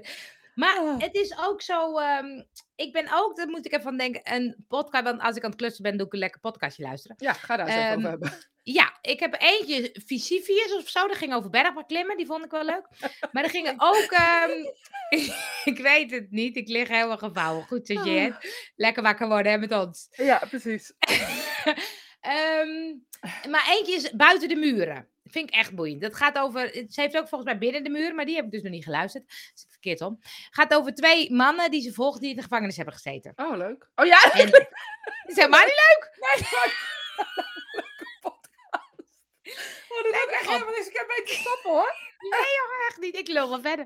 [0.57, 0.99] Maar Ah.
[1.01, 1.97] het is ook zo.
[1.97, 2.43] ehm,
[2.75, 5.03] ik ben ook, daar moet ik even van denken, een podcast.
[5.03, 7.15] Want als ik aan het klussen ben, doe ik een lekker podcastje luisteren.
[7.19, 8.33] Ja, ga daar eens even Ehm, over hebben.
[8.63, 12.65] Ja, ik heb eentje, Visivius of zo, dat ging over bergbeklimmen, die vond ik wel
[12.65, 12.87] leuk.
[13.31, 14.51] Maar er gingen ook, ehm,
[15.71, 17.65] ik weet het niet, ik lig helemaal gevouwen.
[17.67, 18.71] Goed zo, Jet.
[18.75, 20.07] Lekker wakker worden hè, met ons.
[20.11, 20.93] Ja, precies.
[22.21, 22.95] Ehm,
[23.49, 25.07] maar eentje is buiten de muren.
[25.37, 26.01] Vind ik echt boeiend.
[26.01, 28.51] Dat gaat over, ze heeft ook volgens mij binnen de muren, maar die heb ik
[28.51, 29.23] dus nog niet geluisterd.
[29.27, 30.19] Dat is verkeerd om.
[30.49, 33.33] Gaat over twee mannen die ze volgen die in de gevangenis hebben gezeten.
[33.35, 33.89] Oh, leuk.
[33.95, 34.47] Oh ja, En,
[35.27, 36.17] is helemaal niet leuk.
[36.19, 36.95] nee, maar...
[37.71, 38.85] Leuke podcast.
[39.89, 40.87] Oh, dat ik helemaal niks.
[40.87, 41.95] Ik heb mee te stoppen hoor.
[42.87, 43.15] echt niet.
[43.15, 43.85] Ik lul wel verder.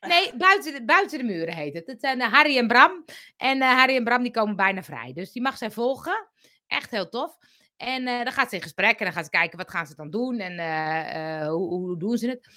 [0.00, 1.86] Nee, buiten de, buiten de muren heet het.
[1.86, 3.04] Het zijn eh, Harry en Bram.
[3.36, 5.12] En eh, Harry en Bram die komen bijna vrij.
[5.12, 6.28] Dus die mag zij volgen.
[6.66, 7.36] Echt heel tof.
[7.78, 9.94] En eh, dan gaat ze in gesprek en dan gaat ze kijken wat gaan ze
[9.94, 12.48] dan doen en eh, eh, hoe, doen ze het.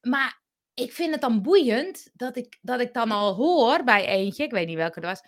[0.00, 0.42] Maar
[0.74, 4.50] ik vind het dan boeiend dat ik, dat ik dan al hoor bij eentje, ik
[4.50, 5.20] weet niet welke het was,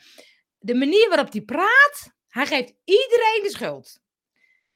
[0.58, 4.00] de manier waarop hij praat, hij geeft iedereen de schuld.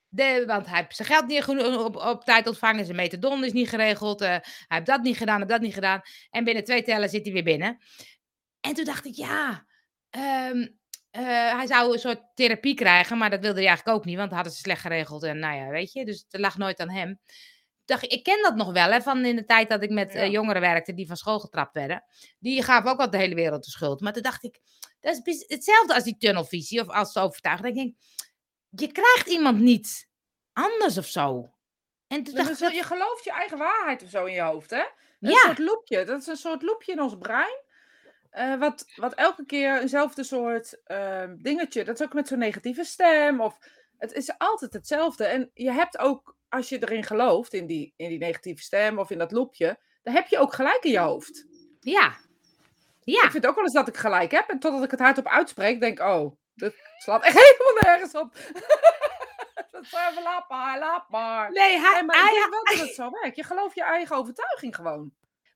[0.08, 3.52] De, want hij heeft zijn geld niet geno- op, op tijd ontvangen, zijn metadon is
[3.52, 6.00] niet geregeld, hij heeft dat niet gedaan, heeft dat niet gedaan.
[6.30, 7.78] En binnen twee tellen zit hij weer binnen.
[8.60, 9.66] En toen dacht ik, ja,
[10.10, 10.66] ehm,
[11.14, 11.22] eh,
[11.56, 14.34] hij zou een soort therapie krijgen, maar dat wilde hij eigenlijk ook niet, want dat
[14.38, 15.22] hadden ze slecht geregeld.
[15.22, 17.20] En nou ja, weet je, dus het lag nooit aan hem.
[17.84, 20.14] Dacht, ik- ik ken dat nog wel, hè, van in de tijd dat ik met
[20.14, 22.04] eh, jongeren werkte die van school getrapt werden.
[22.38, 24.00] Die gaven ook al de hele wereld de schuld.
[24.00, 24.60] Maar toen dacht ik,
[25.00, 27.64] dat is hetzelfde als die tunnelvisie of als ze overtuigen.
[27.64, 27.96] Dan denk ik,
[28.80, 30.08] je krijgt iemand niet
[30.52, 31.50] anders of zo.
[32.06, 34.70] En toen dacht Dus ik, je gelooft je eigen waarheid of zo in je hoofd,
[34.70, 34.84] hè?
[35.20, 35.38] Een Ja.
[35.44, 36.04] soort loopje.
[36.04, 37.62] Dat is een soort loopje in ons brein.
[38.34, 41.84] Eh, wat, wat elke keer eenzelfde soort ehm, dingetje.
[41.84, 43.40] Dat is ook met zo'n negatieve stem.
[43.40, 43.58] Of,
[43.98, 45.24] het is altijd hetzelfde.
[45.24, 49.10] En je hebt ook, als je erin gelooft, in die, in die negatieve stem of
[49.10, 51.46] in dat loopje, dan heb je ook gelijk in je hoofd.
[51.80, 52.14] ja.
[53.00, 53.24] Ja.
[53.24, 54.48] Ik vind ook wel eens dat ik gelijk heb.
[54.48, 58.34] En totdat ik het hardop uitspreek, denk ik, oh, dat slaat echt helemaal nergens op.
[59.70, 61.52] dat is even laat maar, laat maar.
[61.52, 63.36] Nee, hij, maar hij, wel dat het zo werkt.
[63.36, 65.12] Je gelooft je eigen overtuiging gewoon.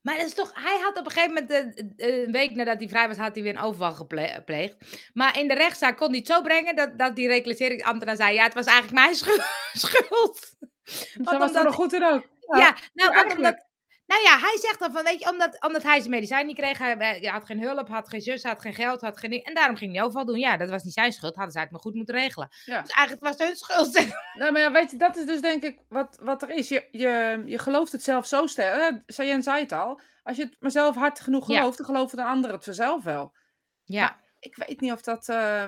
[0.08, 3.08] Maar dat is toch, hij had op een gegeven moment, een week nadat hij vrij
[3.08, 4.74] was, had hij weer een overval geple- gepleegd.
[5.12, 8.42] Maar in de rechtszaak kon hij het zo brengen dat, dat die reclasseringsambtenaar zei, ja,
[8.44, 9.42] het was eigenlijk mijn schu-
[9.86, 10.52] schuld.
[10.84, 12.28] Zo Want was er nog goed in ook.
[12.40, 13.66] Ja, Ja, nou, want omdat,
[14.08, 16.78] nou ja, hij zegt dan van, weet je, omdat, omdat hij zijn medicijn niet kreeg,
[16.78, 19.92] hij, had geen hulp, had geen zus, had geen geld, had geen en daarom ging
[19.92, 20.38] hij overval doen.
[20.38, 22.48] Ja, dat was niet zijn schuld, hadden ze het maar goed moeten regelen.
[22.64, 22.80] Ja.
[22.82, 24.16] Dus eigenlijk was het hun schuld.
[24.38, 26.68] Nou, maar ja, weet je, dat is dus denk ik wat, wat er is.
[26.68, 28.80] Je, je, je gelooft het zelf zo sterk.
[28.92, 30.00] Eh, Sayen zei het al.
[30.22, 31.58] Als je het maar zelf hard genoeg Ja.
[31.58, 33.36] gelooft, dan geloven de anderen het vanzelf wel.
[33.84, 35.28] Ja, Ik weet niet of dat...
[35.28, 35.64] eh,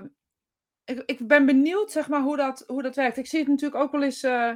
[0.85, 3.17] ik, ik ben benieuwd, zeg maar, hoe dat, hoe dat werkt.
[3.17, 4.23] Ik zie het natuurlijk ook wel eens...
[4.23, 4.53] eh,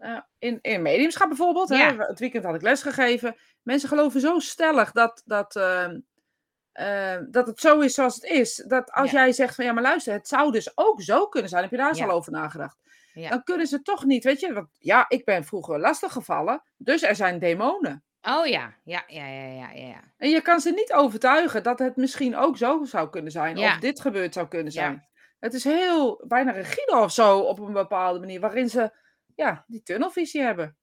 [0.00, 1.68] eh, in, in mediumschap bijvoorbeeld.
[1.68, 1.76] Hè?
[1.96, 3.36] Het weekend had ik les gegeven.
[3.62, 5.98] Mensen geloven zo stellig dat, dat, ehm,
[6.72, 8.64] eh, dat het zo is zoals het is.
[8.68, 9.20] Dat als Ja.
[9.22, 11.62] jij zegt van ja, maar luister, het zou dus ook zo kunnen zijn.
[11.62, 12.04] Heb je daar eens Ja.
[12.06, 12.78] al over nagedacht?
[13.14, 14.52] Dan kunnen ze toch niet, weet je.
[14.52, 16.62] Want ja, ik ben vroeger lastig gevallen.
[16.76, 18.02] Dus er zijn demonen.
[18.22, 20.00] oh ja, ja, ja, ja, ja, ja.
[20.16, 23.58] En je kan ze niet overtuigen dat het misschien ook zo zou kunnen zijn.
[23.58, 25.08] Of dit gebeurd zou kunnen zijn.
[25.40, 28.40] Het is heel bijna rigide of zo op een bepaalde manier.
[28.40, 28.90] Waarin ze
[29.40, 30.76] ja, die tunnelvisie hebben.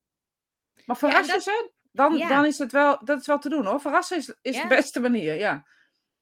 [0.86, 2.28] Maar verrassen dat- ze, dan, ja.
[2.28, 3.82] dan is het wel, dat is wel te doen hoor.
[3.82, 4.62] Verrassen is, is Ja.
[4.62, 5.65] de beste manier, ja.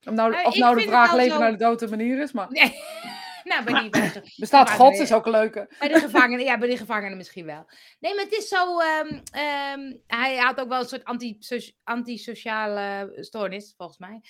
[0.08, 2.52] Om nou, Nou, of nou de vraag leven zo- naar de dood manier is, maar
[2.52, 2.74] Nee.
[3.44, 5.74] nou, bij die, bij de- bestaat God is ook een leuke.
[5.80, 7.70] Bij de gevangenen, ja, bij de gevangenen misschien wel.
[8.00, 8.80] Nee, maar het is zo.
[8.80, 14.22] ehm, ehm, hij had ook wel een soort antiso- antisociale stoornis, volgens mij.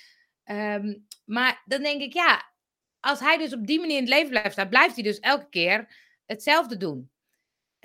[0.43, 2.53] Ehm, maar dan denk ik, ja,
[2.99, 5.49] als hij dus op die manier in het leven blijft staan, blijft hij dus elke
[5.49, 7.09] keer hetzelfde doen.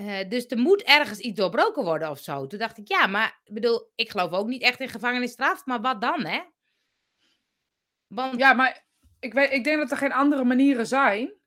[0.06, 2.46] Eh, dus er moet ergens iets doorbroken worden of zo.
[2.46, 5.80] Toen dacht ik, ja, maar ik bedoel, ik geloof ook niet echt in gevangenisstraf, maar
[5.80, 6.40] wat dan, hè?
[8.06, 8.84] Want Ja, maar
[9.20, 11.38] ik, weet, ik denk dat er geen andere manieren zijn.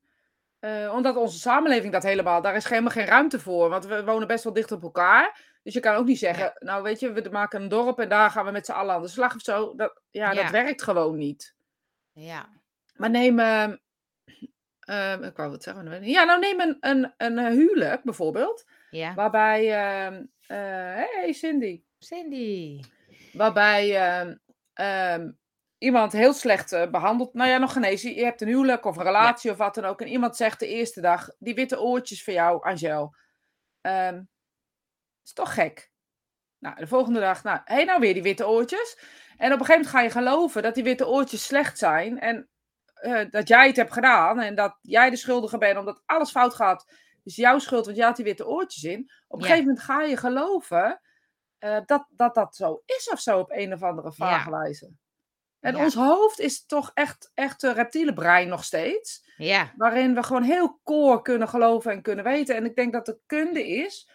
[0.59, 3.69] eh, omdat onze samenleving dat helemaal, daar is helemaal geen ruimte voor.
[3.69, 5.51] Want we wonen best wel dicht op elkaar.
[5.63, 8.31] Dus je kan ook niet zeggen, nou weet je, we maken een dorp en daar
[8.31, 9.75] gaan we met z'n allen aan de slag of zo.
[9.75, 10.41] Dat, ja, Ja.
[10.41, 11.55] dat werkt gewoon niet.
[12.11, 12.49] ja,
[12.93, 13.75] Maar neem, ehm,
[14.85, 16.03] ehm, ik wou wat zeggen.
[16.03, 18.65] Ja, nou neem een, een, een eh, huwelijk bijvoorbeeld.
[18.89, 19.13] ja.
[19.13, 20.17] Waarbij, eh,
[20.47, 21.83] hey Cindy.
[21.99, 22.81] Cindy.
[23.33, 23.95] Waarbij
[24.73, 25.31] ehm,
[25.77, 27.33] iemand heel slecht eh, behandeld.
[27.33, 28.15] Nou ja, nog genezen.
[28.15, 30.01] Je hebt een huwelijk of een relatie of wat dan ook.
[30.01, 33.15] En iemand zegt de eerste dag: die witte oortjes voor jou, Angel.
[33.81, 34.21] Ehm
[35.23, 35.91] is toch gek?
[36.59, 38.97] Nou, de volgende dag, nou, hé, nou weer die witte oortjes.
[39.37, 42.19] En op een gegeven moment ga je geloven dat die witte oortjes slecht zijn.
[42.19, 42.49] En
[43.03, 44.39] eh, dat jij het hebt gedaan.
[44.39, 46.85] En dat jij de schuldige bent omdat alles fout gaat.
[47.23, 49.11] Dus jouw schuld, want jij had die witte oortjes in.
[49.27, 49.51] Op een Ja.
[49.51, 51.01] gegeven moment ga je geloven
[51.57, 54.57] eh, dat, dat dat zo is of zo op een of andere vage Ja.
[54.57, 54.91] wijze.
[55.59, 55.83] En Ja.
[55.83, 59.31] ons hoofd is toch echt, echt een reptiele brein nog steeds.
[59.37, 59.73] Ja.
[59.77, 62.55] Waarin we gewoon heel core kunnen geloven en kunnen weten.
[62.55, 64.09] En ik denk dat de kunde is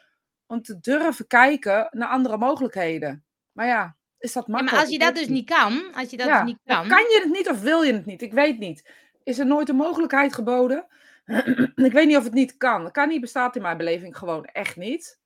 [0.46, 3.24] om te durven kijken naar andere mogelijkheden.
[3.52, 6.26] Maar ja, is dat Ja, maar als je dat dus niet kan, als je dat
[6.26, 8.22] ja, dus niet dan kan, kan je het niet of wil je het niet?
[8.22, 8.90] Ik weet niet.
[9.24, 10.86] Is er nooit een mogelijkheid geboden?
[11.88, 12.90] ik weet niet of het niet kan.
[12.90, 15.18] Kan niet, bestaat in mijn beleving gewoon echt niet.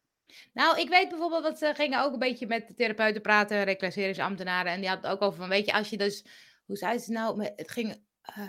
[0.53, 4.73] Nou, ik weet bijvoorbeeld dat ze gingen ook een beetje met de therapeuten praten, reclasseringsambtenaren.
[4.73, 6.25] En die hadden het ook over van, weet je, als je dus,
[6.67, 8.45] hoe zei ze nou, het ging, eh,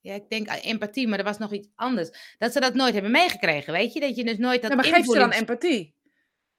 [0.00, 2.36] ja, ik denk aan empathie, maar er was nog iets anders.
[2.38, 4.00] Dat ze dat nooit hebben meegekregen, weet je?
[4.00, 5.94] Dat je dus nooit dat Ja, maar geef ze dan empathie.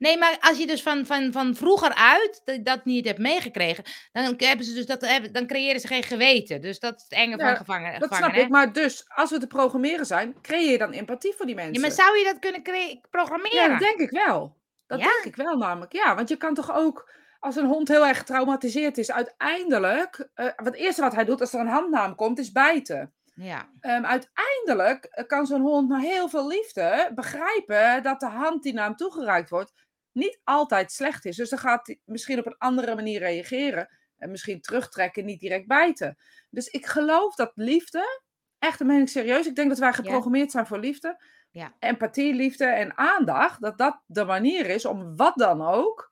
[0.03, 3.83] Nee, maar als je dus van, van, van vroeger uit dat, dat niet hebt meegekregen,
[4.11, 6.61] dan hebben ze dus dat, dan creëren ze geen geweten.
[6.61, 8.41] Dus dat is het enge Ja, van gevangen, Dat gevangen, snap hè?
[8.41, 8.49] ik.
[8.49, 11.73] Maar dus, als we te programmeren zijn, creëer je dan empathie voor die mensen.
[11.73, 13.61] Ja, maar zou je dat kunnen programmeren?
[13.61, 14.57] Ja, dat denk ik wel.
[14.87, 15.05] Dat Ja?
[15.05, 15.93] denk ik wel namelijk.
[15.93, 20.65] Ja, want je kan toch ook, als een hond heel erg getraumatiseerd is, uiteindelijk, wat
[20.65, 23.13] het eerste wat hij doet als er een hand naar hem komt, is bijten.
[23.35, 23.69] Ja.
[23.79, 28.73] Ehm, uiteindelijk eh, kan zo'n hond na heel veel liefde begrijpen dat de hand die
[28.73, 29.73] naar hem toegereikt wordt
[30.13, 31.36] niet altijd slecht is.
[31.36, 35.67] Dus dan gaat hij misschien op een andere manier reageren en misschien terugtrekken, niet direct
[35.67, 36.17] bijten.
[36.49, 38.21] Dus ik geloof dat liefde,
[38.60, 41.23] echt dat meen ik serieus, ik denk dat wij geprogrammeerd zijn voor liefde.
[41.52, 41.76] Ja.
[41.80, 46.12] Empathie, liefde en aandacht, dat dat de manier is om wat dan ook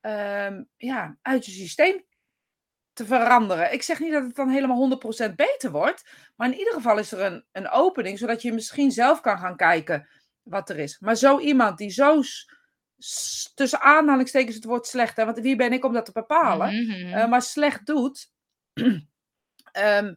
[0.00, 2.04] ehm, ja, uit je systeem
[2.92, 3.72] te veranderen.
[3.72, 7.12] Ik zeg niet dat het dan helemaal 100% beter wordt, maar in ieder geval is
[7.12, 10.08] er een, een opening, zodat je misschien zelf kan gaan kijken
[10.42, 10.98] wat er is.
[10.98, 12.22] Maar zo iemand die zo,
[13.54, 17.00] tussen aanhalingstekens het woord slecht, hè, want wie ben ik om dat te bepalen, Mhm,
[17.06, 17.12] mhm.
[17.14, 18.30] eh, maar slecht doet,
[19.72, 20.14] ehm,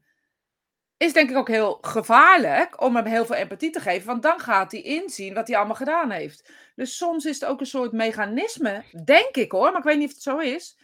[0.97, 4.39] is denk ik ook heel gevaarlijk om hem heel veel empathie te geven, want dan
[4.39, 6.52] gaat hij inzien wat hij allemaal gedaan heeft.
[6.76, 10.08] Dus soms is het ook een soort mechanisme, denk ik hoor, maar ik weet niet
[10.08, 10.78] of het zo is,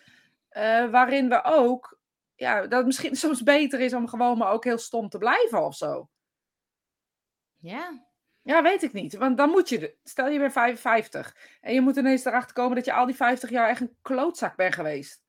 [0.50, 2.00] eh, waarin we ook,
[2.36, 5.66] ja, dat het misschien soms beter is om gewoon maar ook heel stom te blijven
[5.66, 6.10] of zo.
[7.58, 8.12] Ja.
[8.44, 9.16] Ja, weet ik niet.
[9.16, 12.76] Want dan moet je, de- stel je bent 55 en je moet ineens erachter komen
[12.76, 15.22] dat je al die 50 jaar echt een klootzak bent geweest.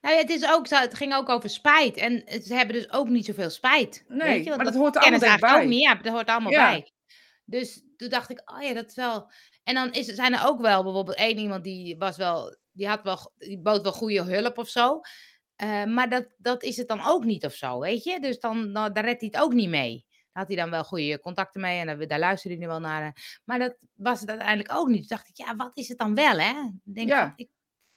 [0.00, 1.96] Nou ja, het, is ook zo, het ging ook over spijt.
[1.96, 4.04] En ze hebben dus ook niet zoveel spijt.
[4.08, 4.50] Nee, weet je?
[4.50, 5.60] Want maar dat hoort allemaal bij.
[5.62, 5.80] ook niet.
[5.80, 6.70] Ja, dat hoort allemaal Ja.
[6.70, 6.92] bij.
[7.44, 9.30] Dus toen dacht ik, oh ja, dat is wel...
[9.64, 12.56] En dan is, zijn er ook wel bijvoorbeeld één iemand die was wel...
[12.72, 15.00] Die, had wel, die bood wel goede hulp of zo.
[15.56, 18.20] Eh, maar dat, dat is het dan ook niet of zo, weet je?
[18.20, 20.06] Dus dan, dan, daar redt hij het ook niet mee.
[20.32, 23.40] Had hij dan wel goede contacten mee en daar, daar luisterde hij nu wel naar.
[23.44, 24.98] Maar dat was het uiteindelijk ook niet.
[25.08, 26.52] Toen dacht ik, ja, wat is het dan wel, hè?
[26.84, 27.20] Denk, Ja.
[27.22, 27.48] van, ik,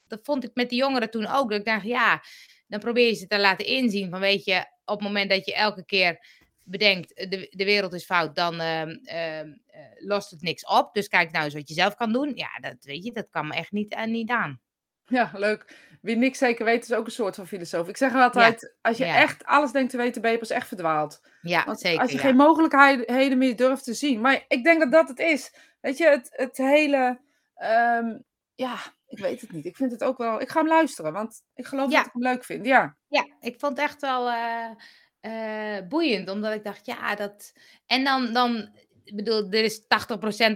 [0.08, 1.50] dat vond ik met de jongeren toen ook.
[1.50, 2.22] Dat ik dacht, ja,
[2.68, 5.56] dan probeer je ze te laten inzien van, weet je, op het moment dat je
[5.56, 6.26] elke keer
[6.64, 10.94] bedenkt, eh, de, de wereld is fout, dan ehm, ehm, eh, lost het niks op.
[10.94, 12.32] Dus kijk nou eens wat je zelf kan doen.
[12.36, 14.62] Ja, dat weet je, dat kan me echt niet, eh, niet aan.
[15.06, 15.78] Ja, leuk.
[16.06, 17.88] Wie niks zeker weet, is ook een soort van filosoof.
[17.88, 19.16] Ik zeg altijd, als je ja.
[19.16, 21.22] echt alles denkt te weten, ben je pas echt verdwaald.
[21.42, 22.02] Ja, Want zeker.
[22.02, 22.24] als je ja.
[22.24, 24.22] geen mogelijkheden meer durft te zien.
[24.22, 25.54] Maar ik denk dat dat het is.
[25.82, 27.20] Weet je, het, het hele...
[27.56, 28.18] ehm,
[28.56, 29.66] ja, ik weet het niet.
[29.66, 30.42] Ik vind het ook wel...
[30.42, 32.66] Ik ga hem luisteren, want ik geloof dat ik hem leuk vind.
[32.66, 34.72] Ja, Ja, ik vond het echt wel eh,
[35.20, 37.54] eh, boeiend, omdat ik dacht, ja, dat...
[37.86, 38.70] En dan, dan
[39.04, 39.86] ik bedoel, er is 80%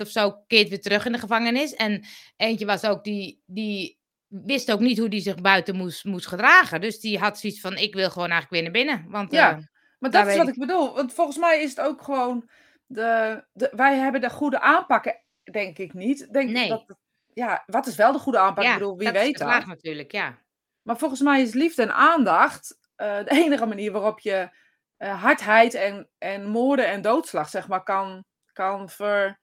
[0.02, 1.74] of zo keert weer terug in de gevangenis.
[1.74, 2.06] En
[2.38, 3.99] eentje was ook die, die
[4.30, 6.82] wist ook niet hoe die zich buiten moest, moest gedragen.
[6.82, 9.12] Dus die had zoiets van, ik wil gewoon eigenlijk weer naar binnen.
[9.12, 9.52] Want Ja.
[9.52, 9.58] eh,
[10.00, 10.96] maar dat is wat ik bedoel.
[10.96, 12.50] Want volgens mij is het ook gewoon...
[12.86, 16.34] De, de, wij hebben de goede aanpakken, denk ik niet.
[16.34, 16.70] Denk Nee.
[16.70, 16.96] Dat,
[17.34, 18.64] ja, wat is wel de goede aanpak?
[18.64, 19.54] ja, ik bedoel, wie dat is weet de dat?
[19.54, 20.38] vraag natuurlijk, ja.
[20.82, 24.50] Maar volgens mij is liefde en aandacht eh, de enige manier waarop je
[24.98, 29.40] eh, hardheid en, en moorden en doodslag, zeg maar, kan, kan ver,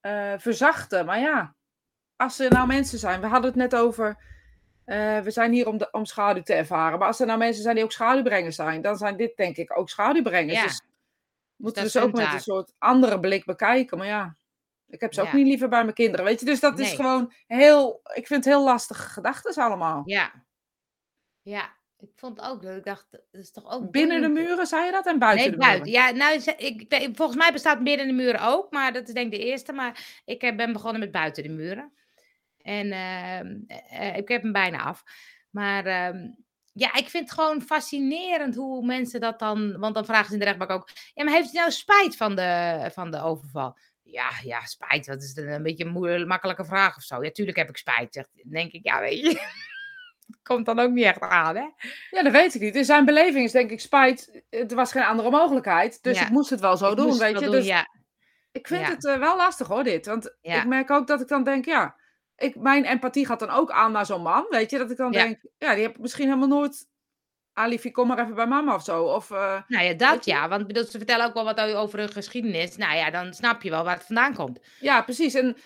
[0.00, 1.06] eh, verzachten.
[1.06, 1.54] Maar ja,
[2.18, 4.16] als er nou mensen zijn, we hadden het net over,
[4.84, 6.98] eh, we zijn hier om, de, om schaduw te ervaren.
[6.98, 9.78] Maar als er nou mensen zijn die ook schaduwbrengers zijn, dan zijn dit denk ik
[9.78, 10.58] ook schaduwbrengers.
[10.58, 10.62] Ja.
[10.62, 10.82] Dus
[11.56, 13.98] moeten dat we ze ook met een soort andere blik bekijken.
[13.98, 14.36] Maar ja,
[14.86, 16.46] ik heb ze ook niet liever bij mijn kinderen, weet je.
[16.46, 20.02] Dus dat is gewoon heel, ik vind het heel lastige gedachten allemaal.
[20.04, 20.32] Ja.
[21.42, 24.84] Ja, ik vond ook dat ik dacht, dat is toch ook Binnen de muren, zei
[24.84, 25.06] je dat?
[25.06, 25.82] En buiten Nee, de muren?
[25.84, 25.92] buiten.
[25.92, 29.38] Ja, nou, ik, volgens mij bestaat binnen de muren ook, maar dat is denk ik
[29.40, 29.72] de eerste.
[29.72, 31.92] Maar ik heb- ben begonnen met buiten de muren.
[32.68, 33.56] En ehm,
[33.90, 35.02] eh, ik heb hem bijna af.
[35.50, 36.28] Maar ehm,
[36.72, 39.78] ja, ik vind het gewoon fascinerend hoe mensen dat dan...
[39.78, 40.88] Want dan vragen ze in de rechtbank ook...
[41.14, 43.78] Ja, maar heeft u nou spijt van de, van de overval?
[44.02, 45.06] Ja, ja, spijt.
[45.06, 47.24] Dat is een beetje een moeilijke, makkelijke vraag of zo.
[47.24, 48.14] Ja, tuurlijk heb ik spijt.
[48.14, 49.40] Zegt, dan denk ik, ja, weet je...
[50.42, 51.66] Komt dan ook niet echt aan, hè?
[52.10, 52.74] Ja, dat weet ik niet.
[52.74, 54.42] In zijn beleving is denk ik spijt.
[54.50, 56.02] Er was geen andere mogelijkheid.
[56.02, 56.24] Dus Ja.
[56.24, 57.44] ik moest het wel zo Ik doen, weet je.
[57.44, 57.88] doen, dus ja.
[58.52, 58.90] ik vind Ja.
[58.90, 60.06] het eh, wel lastig hoor, dit.
[60.06, 61.96] Want ik merk ook dat ik dan denk, ja...
[62.38, 64.78] Ik, mijn empathie gaat dan ook aan naar zo'n man, weet je.
[64.78, 65.22] Dat ik dan Ja.
[65.22, 66.86] denk, ja, die heb ik misschien helemaal nooit
[67.52, 69.04] Alifi, kom maar even bij mama of zo.
[69.04, 70.48] Of, uh, nou ja, dat ja.
[70.48, 72.76] Want bedoel, ze vertellen ook wel wat over hun geschiedenis.
[72.76, 74.60] Nou ja, dan snap je wel waar het vandaan komt.
[74.80, 75.34] Ja, precies.
[75.34, 75.56] En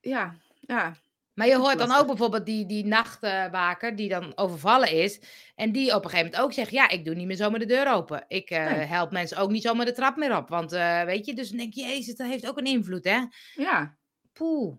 [0.00, 0.94] ja, ja.
[1.34, 5.20] Maar je hoort dan ook bijvoorbeeld die, die nachtwaker die dan overvallen is.
[5.54, 7.66] En die op een gegeven moment ook zegt: Ja, ik doe niet meer zomaar de
[7.66, 8.24] deur open.
[8.28, 10.48] Ik uh, help mensen ook niet zomaar de trap meer op.
[10.48, 13.20] Want uh, weet je, dus dan denk je: Jezus, dat heeft ook een invloed, hè?
[13.54, 13.96] Ja.
[14.32, 14.74] Poeh.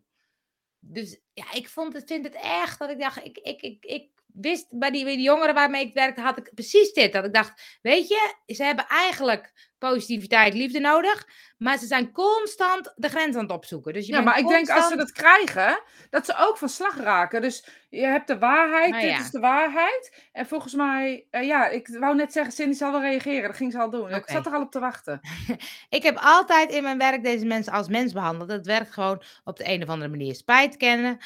[0.87, 4.09] Dus ja, ik vond het, vind het echt dat ik dacht: ik, ik, ik, ik
[4.35, 7.13] wist bij die, bij die jongeren waarmee ik werkte, had ik precies dit.
[7.13, 11.27] Dat ik dacht: Weet je, ze hebben eigenlijk positiviteit, liefde nodig.
[11.57, 13.93] Maar ze zijn constant de grens aan het opzoeken.
[13.93, 16.97] Dus je ja, maar ik denk als ze dat krijgen, dat ze ook van slag
[16.97, 17.41] raken.
[17.41, 20.27] Dus je hebt de waarheid, nou, dit is de waarheid.
[20.31, 23.47] En volgens mij, uh, ja, ik wou net zeggen, Cindy zal wel reageren.
[23.47, 24.05] Dat ging ze al doen.
[24.05, 24.17] Okay.
[24.17, 25.19] Ik zat er al op te wachten.
[25.89, 28.49] ik heb altijd in mijn werk deze mensen als mens behandeld.
[28.49, 30.35] Dat werkt gewoon op de een of andere manier.
[30.35, 31.19] Spijt kennen.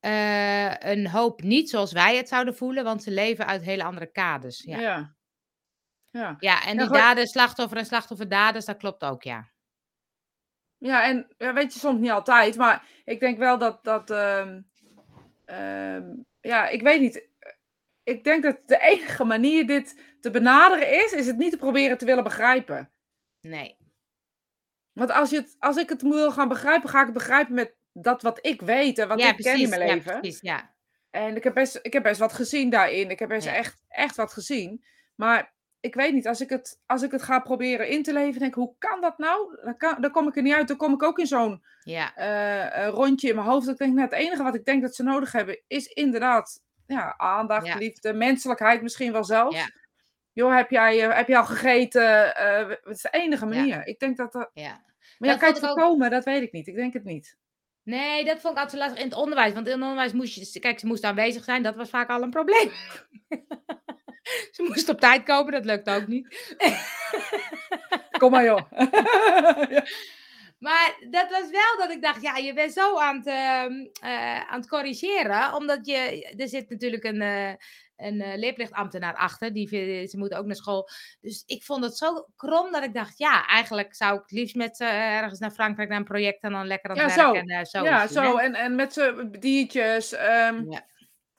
[0.00, 4.06] Uh, een hoop niet zoals wij het zouden voelen, want ze leven uit hele andere
[4.06, 4.62] kaders.
[4.62, 4.78] Ja.
[4.78, 5.14] ja.
[6.10, 9.50] Ja, ja en die daden, slachtoffer en slachtoffer daders, dat klopt ook, ja.
[10.78, 14.56] Ja, en ja, weet je, soms niet altijd, maar ik denk wel dat, dat uh,
[15.46, 16.02] uh,
[16.40, 17.28] ja, ik weet niet.
[18.02, 21.98] Ik denk dat de enige manier dit te benaderen is, is het niet te proberen
[21.98, 22.90] te willen begrijpen.
[23.40, 23.76] Nee.
[24.92, 27.76] Want als, je het, als ik het wil gaan begrijpen, ga ik het begrijpen met
[27.92, 30.12] dat wat ik weet en wat ja, ik precies, ken in mijn leven.
[30.12, 30.70] Ja, precies, ja.
[31.10, 33.10] En ik heb, best, ik heb best wat gezien daarin.
[33.10, 34.84] Ik heb best echt, echt wat gezien.
[35.14, 38.38] Maar ik weet niet, als ik, het, als ik het ga proberen in te leven,
[38.38, 39.58] denk ik, hoe kan dat nou?
[39.64, 40.68] Dan, kan, dan kom ik er niet uit.
[40.68, 42.12] Dan kom ik ook in zo'n ja.
[42.18, 43.64] uh, rondje in mijn hoofd.
[43.64, 46.60] Dat ik denk, nou, het enige wat ik denk dat ze nodig hebben, is inderdaad
[46.86, 47.76] ja, aandacht, ja.
[47.76, 49.56] liefde, menselijkheid misschien wel zelfs.
[49.56, 49.70] Ja.
[50.32, 52.02] Joh, heb jij, uh, heb jij al gegeten?
[52.02, 53.86] Uh, het is de enige manier.
[53.86, 54.50] Ik denk dat dat...
[54.52, 54.82] Ja.
[55.18, 56.06] Maar ja, kan je het voorkomen?
[56.06, 56.12] Ook...
[56.12, 56.66] Dat weet ik niet.
[56.66, 57.36] Ik denk het niet.
[57.84, 59.52] Nee, dat vond ik altijd lastig in het onderwijs.
[59.52, 60.60] Want in het onderwijs moest je...
[60.60, 61.62] Kijk, ze moesten aanwezig zijn.
[61.62, 62.70] Dat was vaak al een probleem.
[64.52, 66.56] Ze moest op tijd komen, dat lukt ook niet.
[68.18, 68.70] Kom maar joh.
[69.70, 69.84] ja.
[70.58, 73.64] Maar dat was wel dat ik dacht, ja, je bent zo aan het, uh,
[74.04, 75.54] uh, aan het corrigeren.
[75.54, 77.52] Omdat je, er zit natuurlijk een, uh,
[78.00, 79.52] een leerplichtambtenaar achter.
[79.52, 79.68] Die,
[80.08, 80.88] ze moet ook naar school.
[81.20, 84.54] Dus ik vond het zo krom dat ik dacht, ja, eigenlijk zou ik het liefst
[84.54, 87.48] met ze ergens naar Frankrijk naar een project en dan lekker aan het ja, werken.
[87.48, 87.54] Zo.
[87.54, 88.36] En, zo ja, zo.
[88.36, 90.12] En, en met z'n diertjes.
[90.12, 90.70] Um,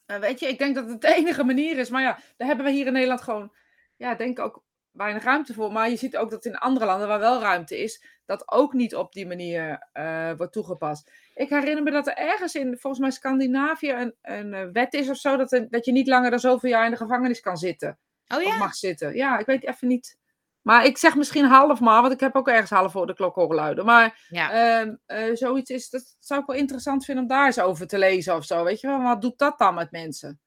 [0.05, 0.19] ja.
[0.19, 1.89] weet je, ik denk dat het de enige manier is.
[1.89, 3.55] Maar ja, daar hebben we hier in Nederland gewoon,
[3.95, 5.71] ja, denk ook weinig ruimte voor.
[5.71, 8.95] Maar je ziet ook dat in andere landen waar wel ruimte is, dat ook niet
[8.95, 11.11] op die manier uh, wordt toegepast.
[11.35, 15.17] Ik herinner me dat er ergens in, volgens mij Scandinavië, een, een wet is of
[15.17, 17.99] zo, dat, er, dat je niet langer dan zoveel jaar in de gevangenis kan zitten.
[18.27, 18.47] Oh ja?
[18.47, 19.15] Of mag zitten.
[19.15, 20.19] Ja, ik weet even niet.
[20.61, 23.35] Maar ik zeg misschien half maar, want ik heb ook ergens half voor de klok
[23.35, 23.85] horen luiden.
[23.85, 24.81] Maar ja.
[24.83, 27.97] uh, uh, zoiets is, dat zou ik wel interessant vinden om daar eens over te
[27.97, 28.63] lezen of zo.
[28.63, 30.39] Weet je wel, wat doet dat dan met mensen?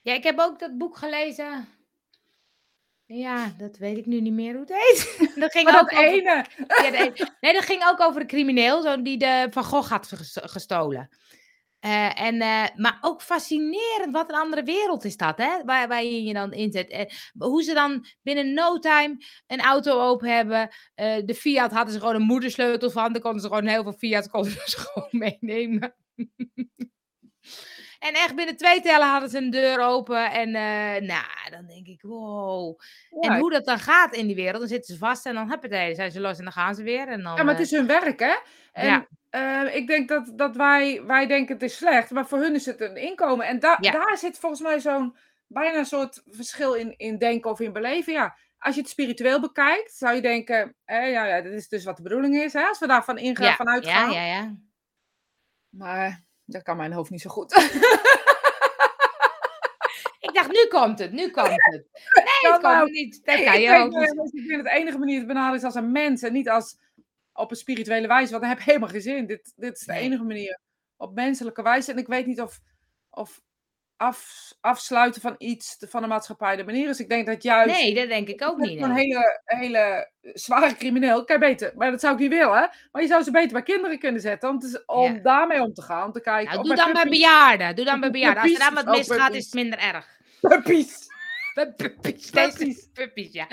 [0.00, 1.68] Ja, ik heb ook dat boek gelezen.
[3.14, 5.30] Ja, dat weet ik nu niet meer hoe het heet.
[5.40, 6.12] Dat ging maar ook dat over...
[6.12, 6.44] ene.
[6.56, 7.30] Ja, de...
[7.40, 11.08] Nee, dat ging ook over een crimineel zo, die de Van Gogh had gestolen.
[11.84, 15.64] Uh, en, uh, maar ook fascinerend, wat een andere wereld is dat, hè?
[15.64, 16.92] Waar, waar je je dan inzet.
[16.92, 17.00] Uh,
[17.48, 20.68] hoe ze dan binnen no time een auto open hebben.
[21.24, 23.12] de Fiat hadden ze gewoon een moedersleutel van.
[23.12, 25.94] Dan konden ze gewoon heel veel Fiat konden ze gewoon meenemen.
[28.02, 30.30] En echt binnen twee tellen hadden ze een deur open.
[30.30, 32.80] En uh, nou, dan denk ik, wow.
[33.20, 35.50] Ja, en hoe dat dan gaat in die wereld, dan zitten ze vast en dan
[35.50, 37.08] huppatee, zijn ze los en dan gaan ze weer.
[37.08, 38.34] En dan, ja, maar het is hun werk, hè?
[38.72, 39.06] En ja.
[39.64, 42.66] uh, ik denk dat, dat wij, wij denken het is slecht, maar voor hun is
[42.66, 43.46] het een inkomen.
[43.46, 43.92] En da ja.
[43.92, 48.12] daar zit volgens mij zo'n bijna een soort verschil in, in denken of in beleven.
[48.12, 51.84] Ja, als je het spiritueel bekijkt, zou je denken, eh, ja, ja, dit is dus
[51.84, 52.52] wat de bedoeling is.
[52.52, 52.62] Hè?
[52.62, 53.54] Als we daarvan ingaan, ja.
[53.54, 54.12] vanuit gaan.
[54.12, 54.54] Ja, ja, ja.
[55.68, 57.52] Maar dat kan mijn hoofd niet zo goed.
[60.26, 61.86] ik dacht, nu komt het, nu komt het.
[62.14, 63.24] Nee, het komt nou, niet.
[63.24, 63.92] Dat kan je ook.
[63.92, 66.78] Ik vind het enige manier te benaderen is als een mens en niet als
[67.32, 69.26] op een spirituele wijze, want dan heb je helemaal geen zin.
[69.26, 70.60] Dit, dit is de enige manier
[70.96, 71.92] op menselijke wijze.
[71.92, 72.60] En ik weet niet of,
[73.10, 73.40] of
[74.02, 77.00] af, afsluiten van iets van de maatschappij de manier is.
[77.00, 77.80] Ik denk dat juist...
[77.80, 78.80] Nee, dat denk ik ook niet.
[78.80, 82.70] Een hele, hele zware crimineel, kan je beter, maar dat zou ik niet willen.
[82.92, 85.20] Maar je zou ze beter bij kinderen kunnen zetten, om, te, om ja.
[85.22, 86.54] daarmee om te gaan, om te kijken...
[86.54, 88.42] Nou, doe dan bij bejaarden, doe dan bij bejaarden.
[88.42, 90.06] Als er dan wat misgaat, is het minder erg.
[90.40, 91.10] Puppies!
[91.54, 93.46] Puppies, puppies, puppies, ja.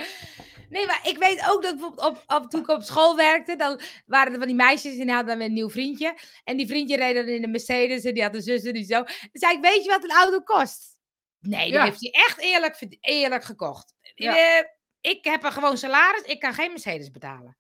[0.70, 3.82] Nee, maar ik weet ook dat bijvoorbeeld op, op, toen ik op school werkte, dan
[4.06, 6.18] waren er van die meisjes en die hadden dan een nieuw vriendje.
[6.44, 8.86] En die vriendje reed dan in de Mercedes en die had een zus en die
[8.86, 9.04] zo.
[9.04, 10.98] Dan zei ik, weet je wat een auto kost?
[11.40, 11.84] Nee, die ja.
[11.84, 13.94] heeft hij echt eerlijk, eerlijk gekocht.
[14.16, 14.60] Ja.
[14.60, 14.66] Uh,
[15.02, 17.58] ik heb een gewoon salaris, ik kan geen Mercedes betalen.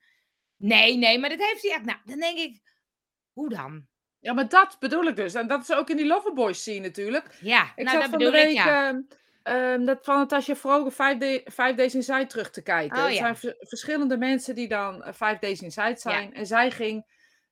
[0.55, 1.86] Nee, nee, maar dat heeft hij echt.
[1.86, 2.62] Nou, dan denk ik,
[3.34, 3.88] hoe dan?
[4.20, 5.34] Ja, maar dat bedoel ik dus.
[5.34, 7.38] En dat is ook in die Loverboys zien natuurlijk.
[7.41, 8.93] Ja, ik nou, dat bedoel week, ik, ja.
[8.93, 8.99] Uh,
[9.44, 12.98] Ehm, dat van Natasja Vroger, 5 Five Days Inside, terug te kijken.
[12.98, 13.18] Oh er ja.
[13.18, 16.34] zijn ver- verschillende mensen die dan eh, Five Days Inside zijn.
[16.34, 17.06] En zij ging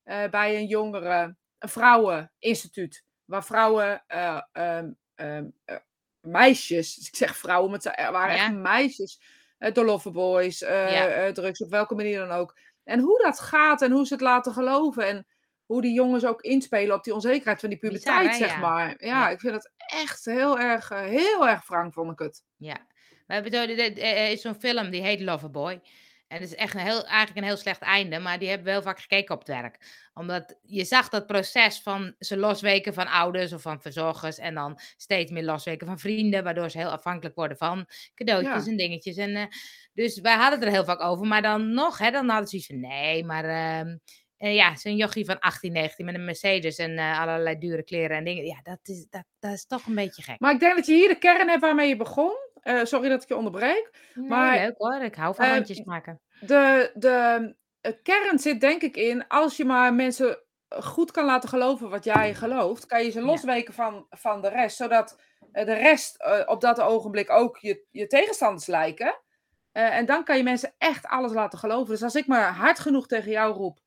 [0.03, 3.03] eh, bij een jongere, een vrouweninstituut.
[3.25, 5.75] Waar vrouwen, eh, ehm, ehm, eh,
[6.21, 8.43] meisjes, dus ik zeg vrouwen, maar het waren Ja.
[8.43, 9.21] echt meisjes.
[9.73, 12.57] Door Loverboys, eh eh, drugs, op welke manier dan ook.
[12.83, 15.07] En hoe dat gaat en hoe ze het laten geloven.
[15.07, 15.27] En
[15.67, 18.37] hoe die jongens ook inspelen op die onzekerheid van die Bizar, puberteit, hè?
[18.37, 18.59] zeg Ja.
[18.59, 18.87] maar.
[18.87, 19.29] Ja, Ja.
[19.29, 22.43] ik vind het echt heel erg, eh, heel erg frank, vond ik het.
[22.57, 22.77] Ja.
[23.27, 25.81] We hebben er- is zo'n film die heet Loverboy.
[26.27, 28.71] En het is echt een heel, eigenlijk een heel slecht einde, maar die hebben we
[28.73, 30.07] heel vaak gekeken op het werk.
[30.13, 34.79] Omdat je zag dat proces van ze losweken van ouders of van verzorgers en dan
[34.97, 38.71] steeds meer losweken van vrienden, waardoor ze heel afhankelijk worden van cadeautjes Ja.
[38.71, 39.17] en dingetjes.
[39.17, 39.45] En, eh,
[39.93, 42.55] dus wij hadden het er heel vaak over, maar dan nog, hè, dan hadden ze
[42.55, 43.97] iets van nee, maar ehm,
[44.37, 48.17] eh, ja, zo'n jochie van 18, 19 met een Mercedes en eh, allerlei dure kleren
[48.17, 48.45] en dingen.
[48.45, 50.39] Ja, dat is, dat, dat is toch een beetje gek.
[50.39, 52.35] Maar ik denk dat je hier de kern hebt waarmee je begon.
[52.61, 53.89] Eh, sorry dat ik je onderbreek.
[54.13, 56.21] Nee, maar, leuk hoor, ik hou van randjes maken.
[56.39, 57.55] De, de,
[58.03, 62.33] kern zit denk ik in, als je maar mensen goed kan laten geloven wat jij
[62.33, 63.25] gelooft, kan je ze Ja.
[63.25, 64.77] losweken van, van de rest.
[64.77, 65.21] Zodat
[65.51, 69.19] de rest op dat ogenblik ook je, je tegenstanders lijken.
[69.71, 71.93] En dan kan je mensen echt alles laten geloven.
[71.93, 73.79] Dus als ik maar hard genoeg tegen jou roep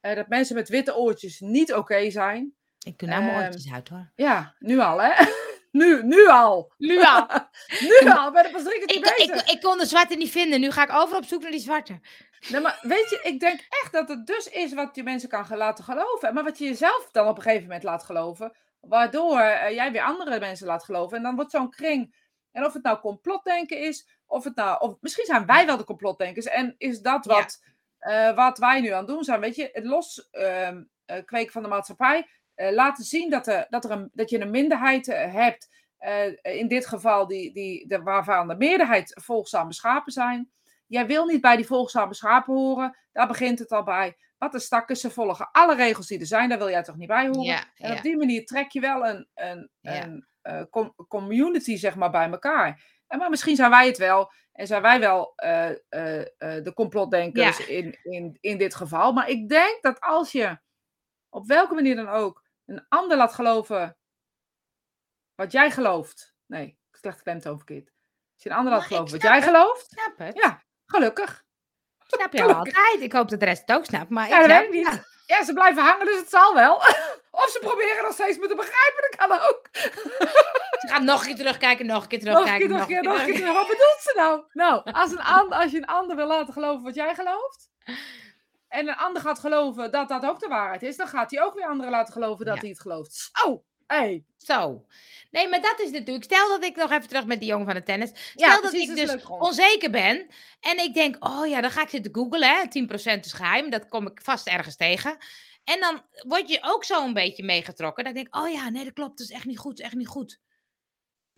[0.00, 2.54] eh, dat mensen met witte oortjes niet oké zijn.
[2.86, 4.12] Ik doe nou mijn ehm, oortjes uit hoor.
[4.14, 5.24] Ja, nu al hè.
[5.80, 6.72] nu, nu al.
[6.76, 7.26] Nu al.
[8.02, 9.42] nu al, ben ik pas drie keer Ik, bezig.
[9.42, 10.60] ik, ik kon de zwarte niet vinden.
[10.60, 12.00] Nu ga ik over op zoek naar die zwarte.
[12.48, 15.46] Nee, maar weet je, ik denk echt dat het dus is wat je mensen kan
[15.56, 16.34] laten geloven.
[16.34, 18.56] Maar wat je jezelf dan op een gegeven moment laat geloven.
[18.80, 21.16] Waardoor eh, jij weer andere mensen laat geloven.
[21.16, 22.26] En dan wordt zo'n kring.
[22.52, 24.08] En of het nou complotdenken is.
[24.26, 24.80] Of het nou.
[24.80, 26.46] Of misschien zijn wij wel de complotdenkers.
[26.46, 27.46] En is dat Ja.
[27.98, 29.40] Wat, eh, wat wij nu aan het doen zijn.
[29.40, 32.28] Weet je, het los ehm, eh, kweken van de maatschappij.
[32.54, 35.68] eh, laten zien dat, er, dat, er een, dat je een minderheid hebt.
[36.42, 40.50] in dit geval die, die, de, waarvan de meerderheid volgzaam beschapen zijn.
[40.86, 42.96] Jij wil niet bij die volgzame schapen horen.
[43.12, 44.16] Daar begint het al bij.
[44.38, 46.48] Wat een stakkers, ze volgen alle regels die er zijn.
[46.48, 47.42] Daar wil jij toch niet bij horen?
[47.42, 47.96] Ja, en ja.
[47.96, 50.04] op die manier trek je wel een, een, Ja.
[50.42, 52.82] een com- community zeg maar, bij elkaar.
[53.08, 54.32] En maar misschien zijn wij het wel.
[54.52, 57.66] En zijn wij wel eh, eh, eh, de complotdenkers Ja.
[57.66, 59.12] in, in, in dit geval.
[59.12, 60.58] Maar ik denk dat als je
[61.28, 63.96] op welke manier dan ook een ander laat geloven
[65.34, 66.34] wat jij gelooft.
[66.46, 67.86] Nee, ik slecht klemtoon verkeerd.
[68.34, 69.44] Als je een ander laat geloven wat jij het.
[69.44, 69.90] gelooft.
[69.90, 70.36] Snap het.
[70.36, 71.44] Ja, gelukkig.
[72.06, 73.00] Snap je al altijd.
[73.00, 74.10] Ik hoop dat de rest het ook snapt.
[74.10, 74.94] Maar Ja, ik dat snap weet ik niet.
[75.26, 75.36] ja.
[75.36, 76.76] Ja, ze blijven hangen, dus het zal wel.
[77.40, 79.68] of ze proberen nog steeds me te begrijpen, dat kan ook.
[80.88, 83.04] Gaan nog een keer terugkijken, nog een keer Nog een keer, terugkijken.
[83.04, 83.52] nog een keer, nog een keer.
[83.52, 84.42] Wat bedoelt ze nou?
[84.52, 87.70] Nou, als, een an- als je een ander wil laten geloven wat jij gelooft.
[88.68, 90.96] En een ander gaat geloven dat dat ook de waarheid is.
[90.96, 92.60] Dan gaat hij ook weer anderen laten geloven dat Ja.
[92.60, 93.30] hij het gelooft.
[93.32, 94.24] Zo, hey.
[94.36, 94.86] Zo.
[95.30, 96.24] Nee, maar dat is natuurlijk.
[96.24, 98.08] Stel dat ik nog even terug met die jongen van de tennis.
[98.08, 100.26] Stel Ja, dat precies, ik dat dus onzeker ben.
[100.60, 102.48] En ik denk, oh ja, dan ga ik zitten googlen.
[102.48, 102.62] Hè.
[102.68, 103.70] 10% is geheim.
[103.70, 105.16] Dat kom ik vast ergens tegen.
[105.64, 108.04] En dan word je ook zo een beetje meegetrokken.
[108.04, 109.18] Dat ik denk, oh ja, nee, dat klopt.
[109.18, 109.70] Dat is echt niet goed.
[109.70, 110.38] Dat is echt niet goed.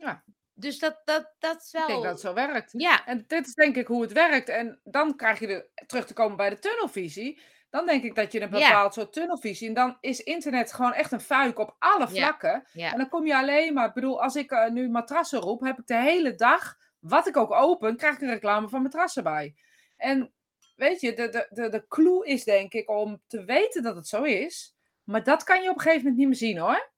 [0.01, 0.25] Ja.
[0.55, 1.83] Dus dat, dat, dat is wel.
[1.83, 2.73] Ik denk dat het zo werkt.
[2.77, 4.49] Ja, En dit is denk ik hoe het werkt.
[4.49, 7.41] En dan krijg je de, terug te komen bij de tunnelvisie.
[7.71, 8.69] Dan denk ik dat je een Ja.
[8.69, 9.69] bepaald soort tunnelvisie.
[9.69, 12.67] En dan is internet gewoon echt een fuik op alle vlakken.
[12.73, 12.93] ja.
[12.93, 15.79] En dan kom je alleen maar, ik bedoel, als ik eh, nu matrassen roep, heb
[15.79, 19.55] ik de hele dag, wat ik ook open, krijg ik een reclame van matrassen bij.
[19.97, 20.33] En
[20.77, 24.09] weet je, de, de, de, de clue is denk ik om te weten dat het
[24.09, 24.75] zo is.
[25.05, 26.91] Maar dat kan je op een gegeven moment niet meer zien hoor.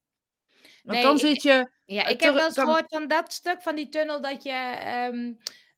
[0.82, 1.70] Want Nee, dan zit je.
[1.92, 4.42] Ja, Eh, ik heb terug- wel eens gehoord van dat stuk van die tunnel dat
[4.42, 5.32] je, ehm,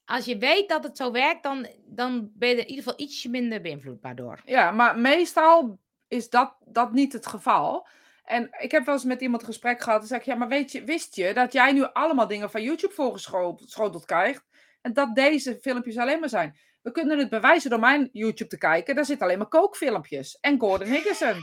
[0.04, 3.00] als je weet dat het zo werkt, dan, dan ben je er in ieder geval
[3.00, 4.40] ietsje minder beïnvloedbaar door.
[4.44, 7.86] Ja, maar meestal is dat, dat niet het geval.
[8.24, 10.00] En ik heb wel eens met iemand een gesprek gehad.
[10.00, 12.62] En zeg ik, ja, maar weet je, wist je dat jij nu allemaal dingen van
[12.62, 14.44] YouTube voorgeschoteld krijgt?
[14.82, 16.58] En dat deze filmpjes alleen maar zijn.
[16.82, 18.94] We kunnen het bewijzen door mijn YouTube te kijken.
[18.94, 20.38] Daar zitten alleen maar kookfilmpjes.
[20.40, 21.36] En Gordon Higginson.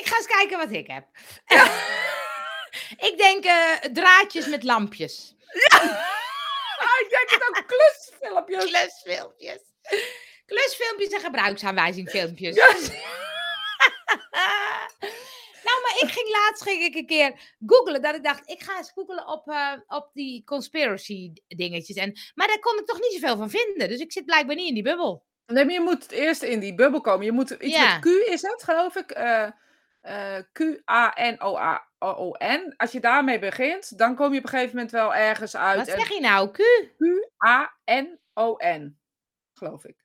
[0.00, 1.06] ik ga eens kijken wat ik heb.
[3.00, 5.34] ik denk eh, draadjes met lampjes.
[6.80, 8.64] Ah, ik denk het ook klusfilmpjes.
[8.64, 9.58] Klusfilmpjes.
[10.46, 12.56] Klusfilmpjes en gebruiksaanwijzingfilmpjes.
[12.56, 12.66] Ja.
[15.66, 18.02] nou, maar ik ging laatst ging ik een keer googlen.
[18.02, 21.96] Dat ik dacht, ik ga eens googlen op, eh, op die conspiracy dingetjes.
[21.96, 23.88] En, maar daar kon ik toch niet zoveel van vinden.
[23.88, 25.24] Dus ik zit blijkbaar niet in die bubbel.
[25.46, 27.24] Nee, maar je moet eerst in die bubbel komen.
[27.24, 27.92] Je moet iets Ja.
[27.92, 29.10] met Q is het, geloof ik.
[29.10, 29.48] Eh,
[30.00, 30.36] eh,
[31.42, 32.74] Q-A-N-O-A-O-N.
[32.76, 35.76] Als je daarmee begint, dan kom je op een gegeven moment wel ergens uit.
[35.76, 36.50] Wat zeg je nou?
[36.50, 36.58] Q?
[36.98, 38.98] Q-A-N-O-N,
[39.54, 39.96] geloof ik.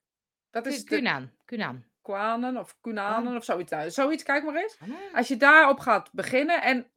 [0.51, 1.31] Dat is Kunan.
[1.45, 1.83] Kunan.
[2.01, 3.35] Kwanen of Kunanen Oh.
[3.37, 3.71] of zoiets.
[3.71, 4.77] Nou, zoiets, kijk maar eens.
[4.81, 4.89] Ah.
[5.13, 6.89] Als je daarop gaat beginnen en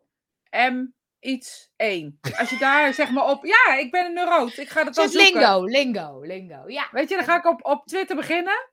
[0.73, 0.87] M
[1.21, 2.19] iets één.
[2.39, 3.45] Als je daar zeg maar op...
[3.45, 4.57] Ja, ik ben een neuroot.
[4.57, 5.33] Ik ga dat dan zoeken.
[5.33, 6.69] lingo, lingo, lingo.
[6.69, 6.89] Ja.
[6.91, 8.69] Weet je, dan ga ik op, op Twitter beginnen.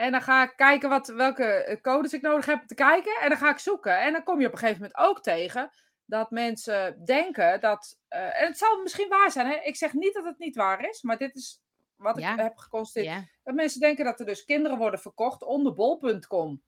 [0.00, 3.16] En dan ga ik kijken wat, welke eh, codes ik nodig heb om te kijken.
[3.20, 4.00] En dan ga ik zoeken.
[4.00, 5.70] En dan kom je op een gegeven moment ook tegen
[6.04, 7.98] dat mensen denken dat.
[8.08, 9.46] eh, en het zal misschien waar zijn.
[9.46, 9.54] Hè?
[9.62, 11.60] Ik zeg niet dat het niet waar is, maar dit is
[11.96, 12.32] wat Ja.
[12.32, 13.14] ik heb geconstateerd.
[13.14, 13.24] ja.
[13.44, 16.62] Dat mensen denken dat er dus kinderen worden verkocht onder bol.com.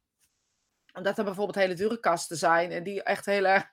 [0.93, 3.65] Omdat er bijvoorbeeld hele dure kasten zijn en die echt heel erg.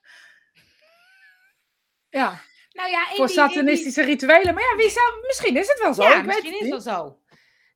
[2.10, 2.40] Ja,
[2.72, 4.54] Nou ja, voor die- in die- satanistische rituelen.
[4.54, 6.04] Maar ja, wie zou, misschien is het wel zo.
[6.04, 6.72] Ja, ik weet misschien het is niet.
[6.72, 7.19] dat zo.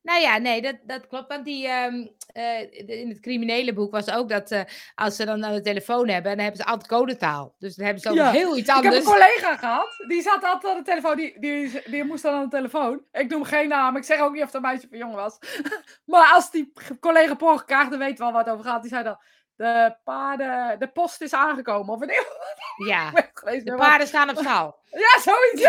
[0.04, 1.28] Nou ja, nee, dat, dat klopt.
[1.28, 4.60] Want die, ehm, eh, in het criminele boek was ook dat eh,
[4.94, 7.54] als ze dan aan de telefoon hebben, dan hebben ze altijd codetaal.
[7.58, 8.96] Dus dan hebben ze Ja, heel iets Ik heb anders.
[8.96, 12.42] een collega gehad, die zat altijd aan de telefoon, die, die, die moest dan aan
[12.42, 13.02] de telefoon.
[13.12, 15.38] Ik noem geen naam, ik zeg ook niet of een meisje of een jongen was.
[16.04, 18.82] maar als die collega porg krijgt, dan weet wel wat het over gaat.
[18.82, 19.18] Die zei dan,
[19.56, 21.94] de paarden, de post is aangekomen.
[21.94, 22.12] Of een
[22.88, 24.78] Ja, de paarden staan op stal.
[24.90, 25.62] Ja, zoiets.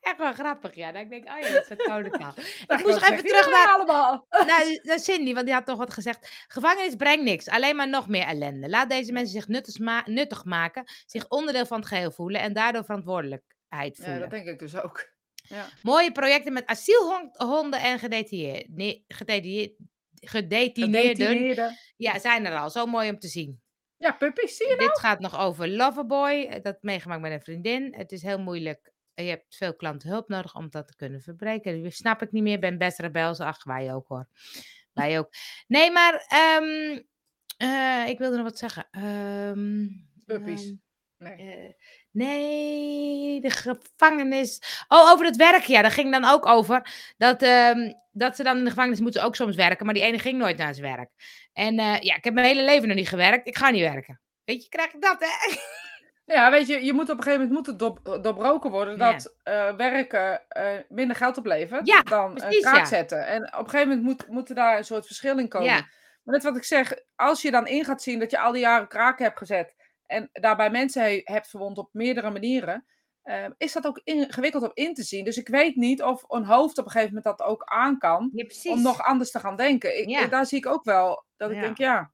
[0.00, 0.92] Echt wel grappig, ja.
[0.94, 2.34] Ik denk, oh ja, dat is codetaal.
[2.66, 4.26] Dat Ik moest even terug naar, allemaal.
[4.30, 6.44] naar, naar Cindy, want die had toch wat gezegd.
[6.48, 8.68] Gevangenis brengt niks, alleen maar nog meer ellende.
[8.68, 12.52] Laat deze mensen zich nuttig, ma- nuttig maken, zich onderdeel van het geheel voelen en
[12.52, 14.20] daardoor verantwoordelijkheid Ja, voelen.
[14.20, 15.08] dat denk ik dus ook.
[15.48, 15.66] Ja.
[15.82, 19.72] Mooie projecten met asielhonden en gedetineerd- ne- gedetineerd-
[20.14, 21.16] gedetineerden.
[21.16, 21.76] Gedetineerden.
[21.96, 22.70] Ja, zijn er al.
[22.70, 23.60] Zo mooi om te zien.
[23.96, 26.46] Ja, puppies, zie je Dit gaat nog over Loverboy.
[26.50, 27.94] eh, Dat meegemaakt met een vriendin.
[27.96, 28.89] Het is heel moeilijk.
[29.22, 31.82] Je hebt veel klantenhulp nodig om dat te kunnen verbreken.
[31.82, 32.58] Dat snap ik niet meer.
[32.58, 33.40] Ben best rebels.
[33.40, 34.26] Ach, wij ook hoor.
[34.92, 35.28] Wij ook.
[35.66, 36.98] Nee, maar ehm,
[37.56, 38.88] eh, ik wilde nog wat zeggen.
[38.90, 39.86] Ehm,
[40.26, 40.62] Puppies.
[40.64, 40.74] ehm,
[41.16, 41.36] Nee.
[41.36, 41.72] eh,
[42.10, 44.84] nee, de gevangenis.
[44.88, 45.62] Oh, over het werk.
[45.64, 47.12] Ja, daar ging dan ook over.
[47.16, 47.40] Dat,
[48.12, 49.84] dat ze dan in de gevangenis moeten ook soms werken.
[49.84, 51.10] Maar die ene ging nooit naar zijn werk.
[51.52, 53.46] En eh, ja, ik heb mijn hele leven nog niet gewerkt.
[53.46, 54.20] Ik ga niet werken.
[54.44, 55.54] Weet je, krijg ik dat, hè?
[56.32, 59.12] Ja, weet je, je moet op een gegeven moment moet het door- doorbroken worden Ja.
[59.12, 62.84] dat eh, werken eh, minder geld oplevert Ja, dan een precies, kraak ja.
[62.84, 63.26] zetten.
[63.26, 65.66] En op een gegeven moment moet, moet er daar een soort verschil in komen.
[66.22, 68.60] Maar net wat ik zeg, als je dan in gaat zien dat je al die
[68.60, 69.74] jaren kraken hebt gezet
[70.06, 72.86] en daarbij mensen he- hebt verwond op meerdere manieren,
[73.22, 75.24] eh, is dat ook ingewikkeld om in te zien.
[75.24, 78.32] Dus ik weet niet of een hoofd op een gegeven moment dat ook aan kan
[78.64, 79.98] om nog anders te gaan denken.
[80.08, 80.30] Ik.
[80.30, 81.62] Daar zie ik ook wel dat ik Ja.
[81.62, 82.10] denk, ja,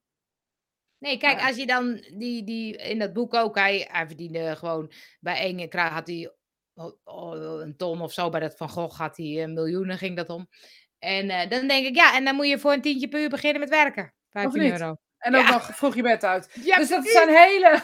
[0.99, 4.91] Nee, kijk, als je dan die, die in dat boek ook, hij, hij verdiende gewoon
[5.19, 6.31] bij één kraag had hij
[7.03, 10.29] oh, een ton of zo, bij dat Van Gogh had hij eh, miljoenen, ging dat
[10.29, 10.47] om.
[10.99, 13.29] En eh, dan denk ik, ja, en dan moet je voor een tientje per uur
[13.29, 14.13] beginnen met werken.
[14.29, 14.71] 15 niet?
[14.71, 14.95] euro.
[15.17, 15.51] en ook Ja.
[15.51, 16.59] nog vroeg je bed uit.
[16.63, 17.81] Ja, dus dat zijn hele...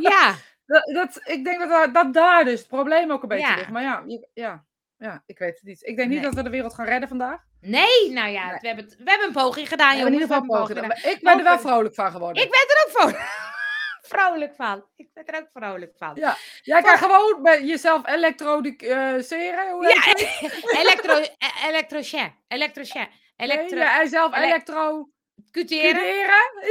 [0.00, 0.34] ja,
[0.66, 3.56] Dat, dat, ik denk dat, daar- dat daar dus het probleem ook een beetje Ja.
[3.56, 3.70] ligt.
[3.70, 4.04] Maar ja,
[4.34, 4.64] ja,
[5.00, 5.82] ja, ik weet het niet.
[5.86, 6.26] Ik denk niet Nee.
[6.26, 7.40] dat we de wereld gaan redden vandaag.
[7.60, 8.58] nee, nou ja, Nee.
[8.60, 10.30] we, hebben we hebben een poging gedaan, We hebben jongens.
[10.30, 11.12] in ieder geval een poging poging gedaan.
[11.14, 12.42] Ik ben er wel vrolijk van geworden.
[12.42, 13.20] Ik ben er ook voor.
[14.18, 14.84] vrolijk van.
[14.96, 16.12] Ik ben er ook vrolijk van.
[16.14, 19.70] Ja, jij kan gewoon bij jezelf elektroseren.
[19.70, 20.06] Hoe Ja,
[20.80, 21.22] elektro,
[21.68, 25.08] elektrocien, elektrocien, elektro, Nee, jij zelf ele- elektro
[25.50, 26.04] cuteren.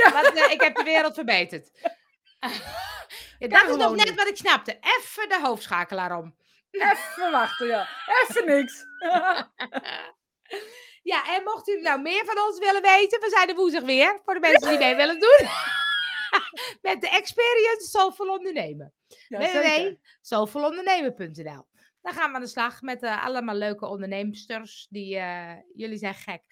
[0.03, 0.11] Ja.
[0.11, 1.69] Want eh, ik heb de wereld verbeterd.
[3.39, 4.71] ja, dat is nog net wat ik snapte.
[4.71, 6.35] Even de hoofdschakelaar om.
[6.71, 7.87] Even wachten, ja.
[8.21, 8.85] Even niks.
[11.03, 14.19] Ja, en mocht u nou meer van ons willen weten, we zijn er woensdag weer.
[14.25, 15.47] Voor de mensen die mee willen doen.
[16.91, 18.93] Met de experience Soulful Ondernemen.
[19.27, 19.39] Ja,
[22.01, 24.87] Dan gaan we aan de slag met eh, allemaal leuke onderneemsters.
[24.89, 26.43] Die, eh, jullie zijn gek.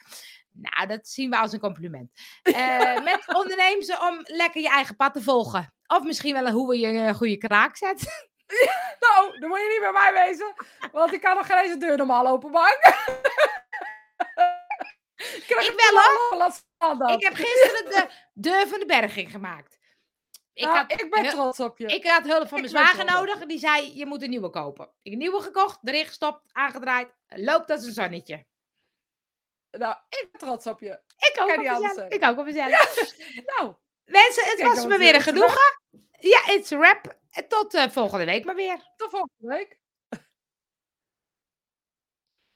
[0.51, 2.11] Nou, dat zien we als een compliment.
[2.41, 5.73] Eh, met ondernemen om lekker je eigen pad te volgen.
[5.87, 8.29] Of misschien wel hoe we je een goede kraak zet.
[8.99, 10.53] Nou, dan moet je niet bij mij wezen.
[10.91, 12.95] Want ik kan nog geen eens de deur normaal openmaken.
[15.15, 17.11] ik heb Ik wel, hoor.
[17.11, 19.77] Ik heb gisteren de deur van de berging gemaakt.
[20.53, 21.85] Ik, Nou, had, ik ben trots op je.
[21.85, 23.45] ik had hulp van mijn zwager nodig.
[23.45, 24.85] Die zei, je moet een nieuwe kopen.
[24.85, 27.15] Ik heb een nieuwe gekocht, erin gestopt, aangedraaid.
[27.27, 28.45] Loopt als een zonnetje.
[29.71, 30.99] Nou, ik ben trots op je.
[31.17, 32.09] Ik ook op mezelf.
[32.09, 32.69] Ik ook op mezelf.
[33.45, 33.75] Nou,
[34.07, 35.81] Mensen, het Kijk, was me weer een genoegen.
[36.19, 36.71] Ja, it's.
[37.31, 38.77] En Tot eh, volgende week maar weer.
[38.97, 39.77] tot volgende week.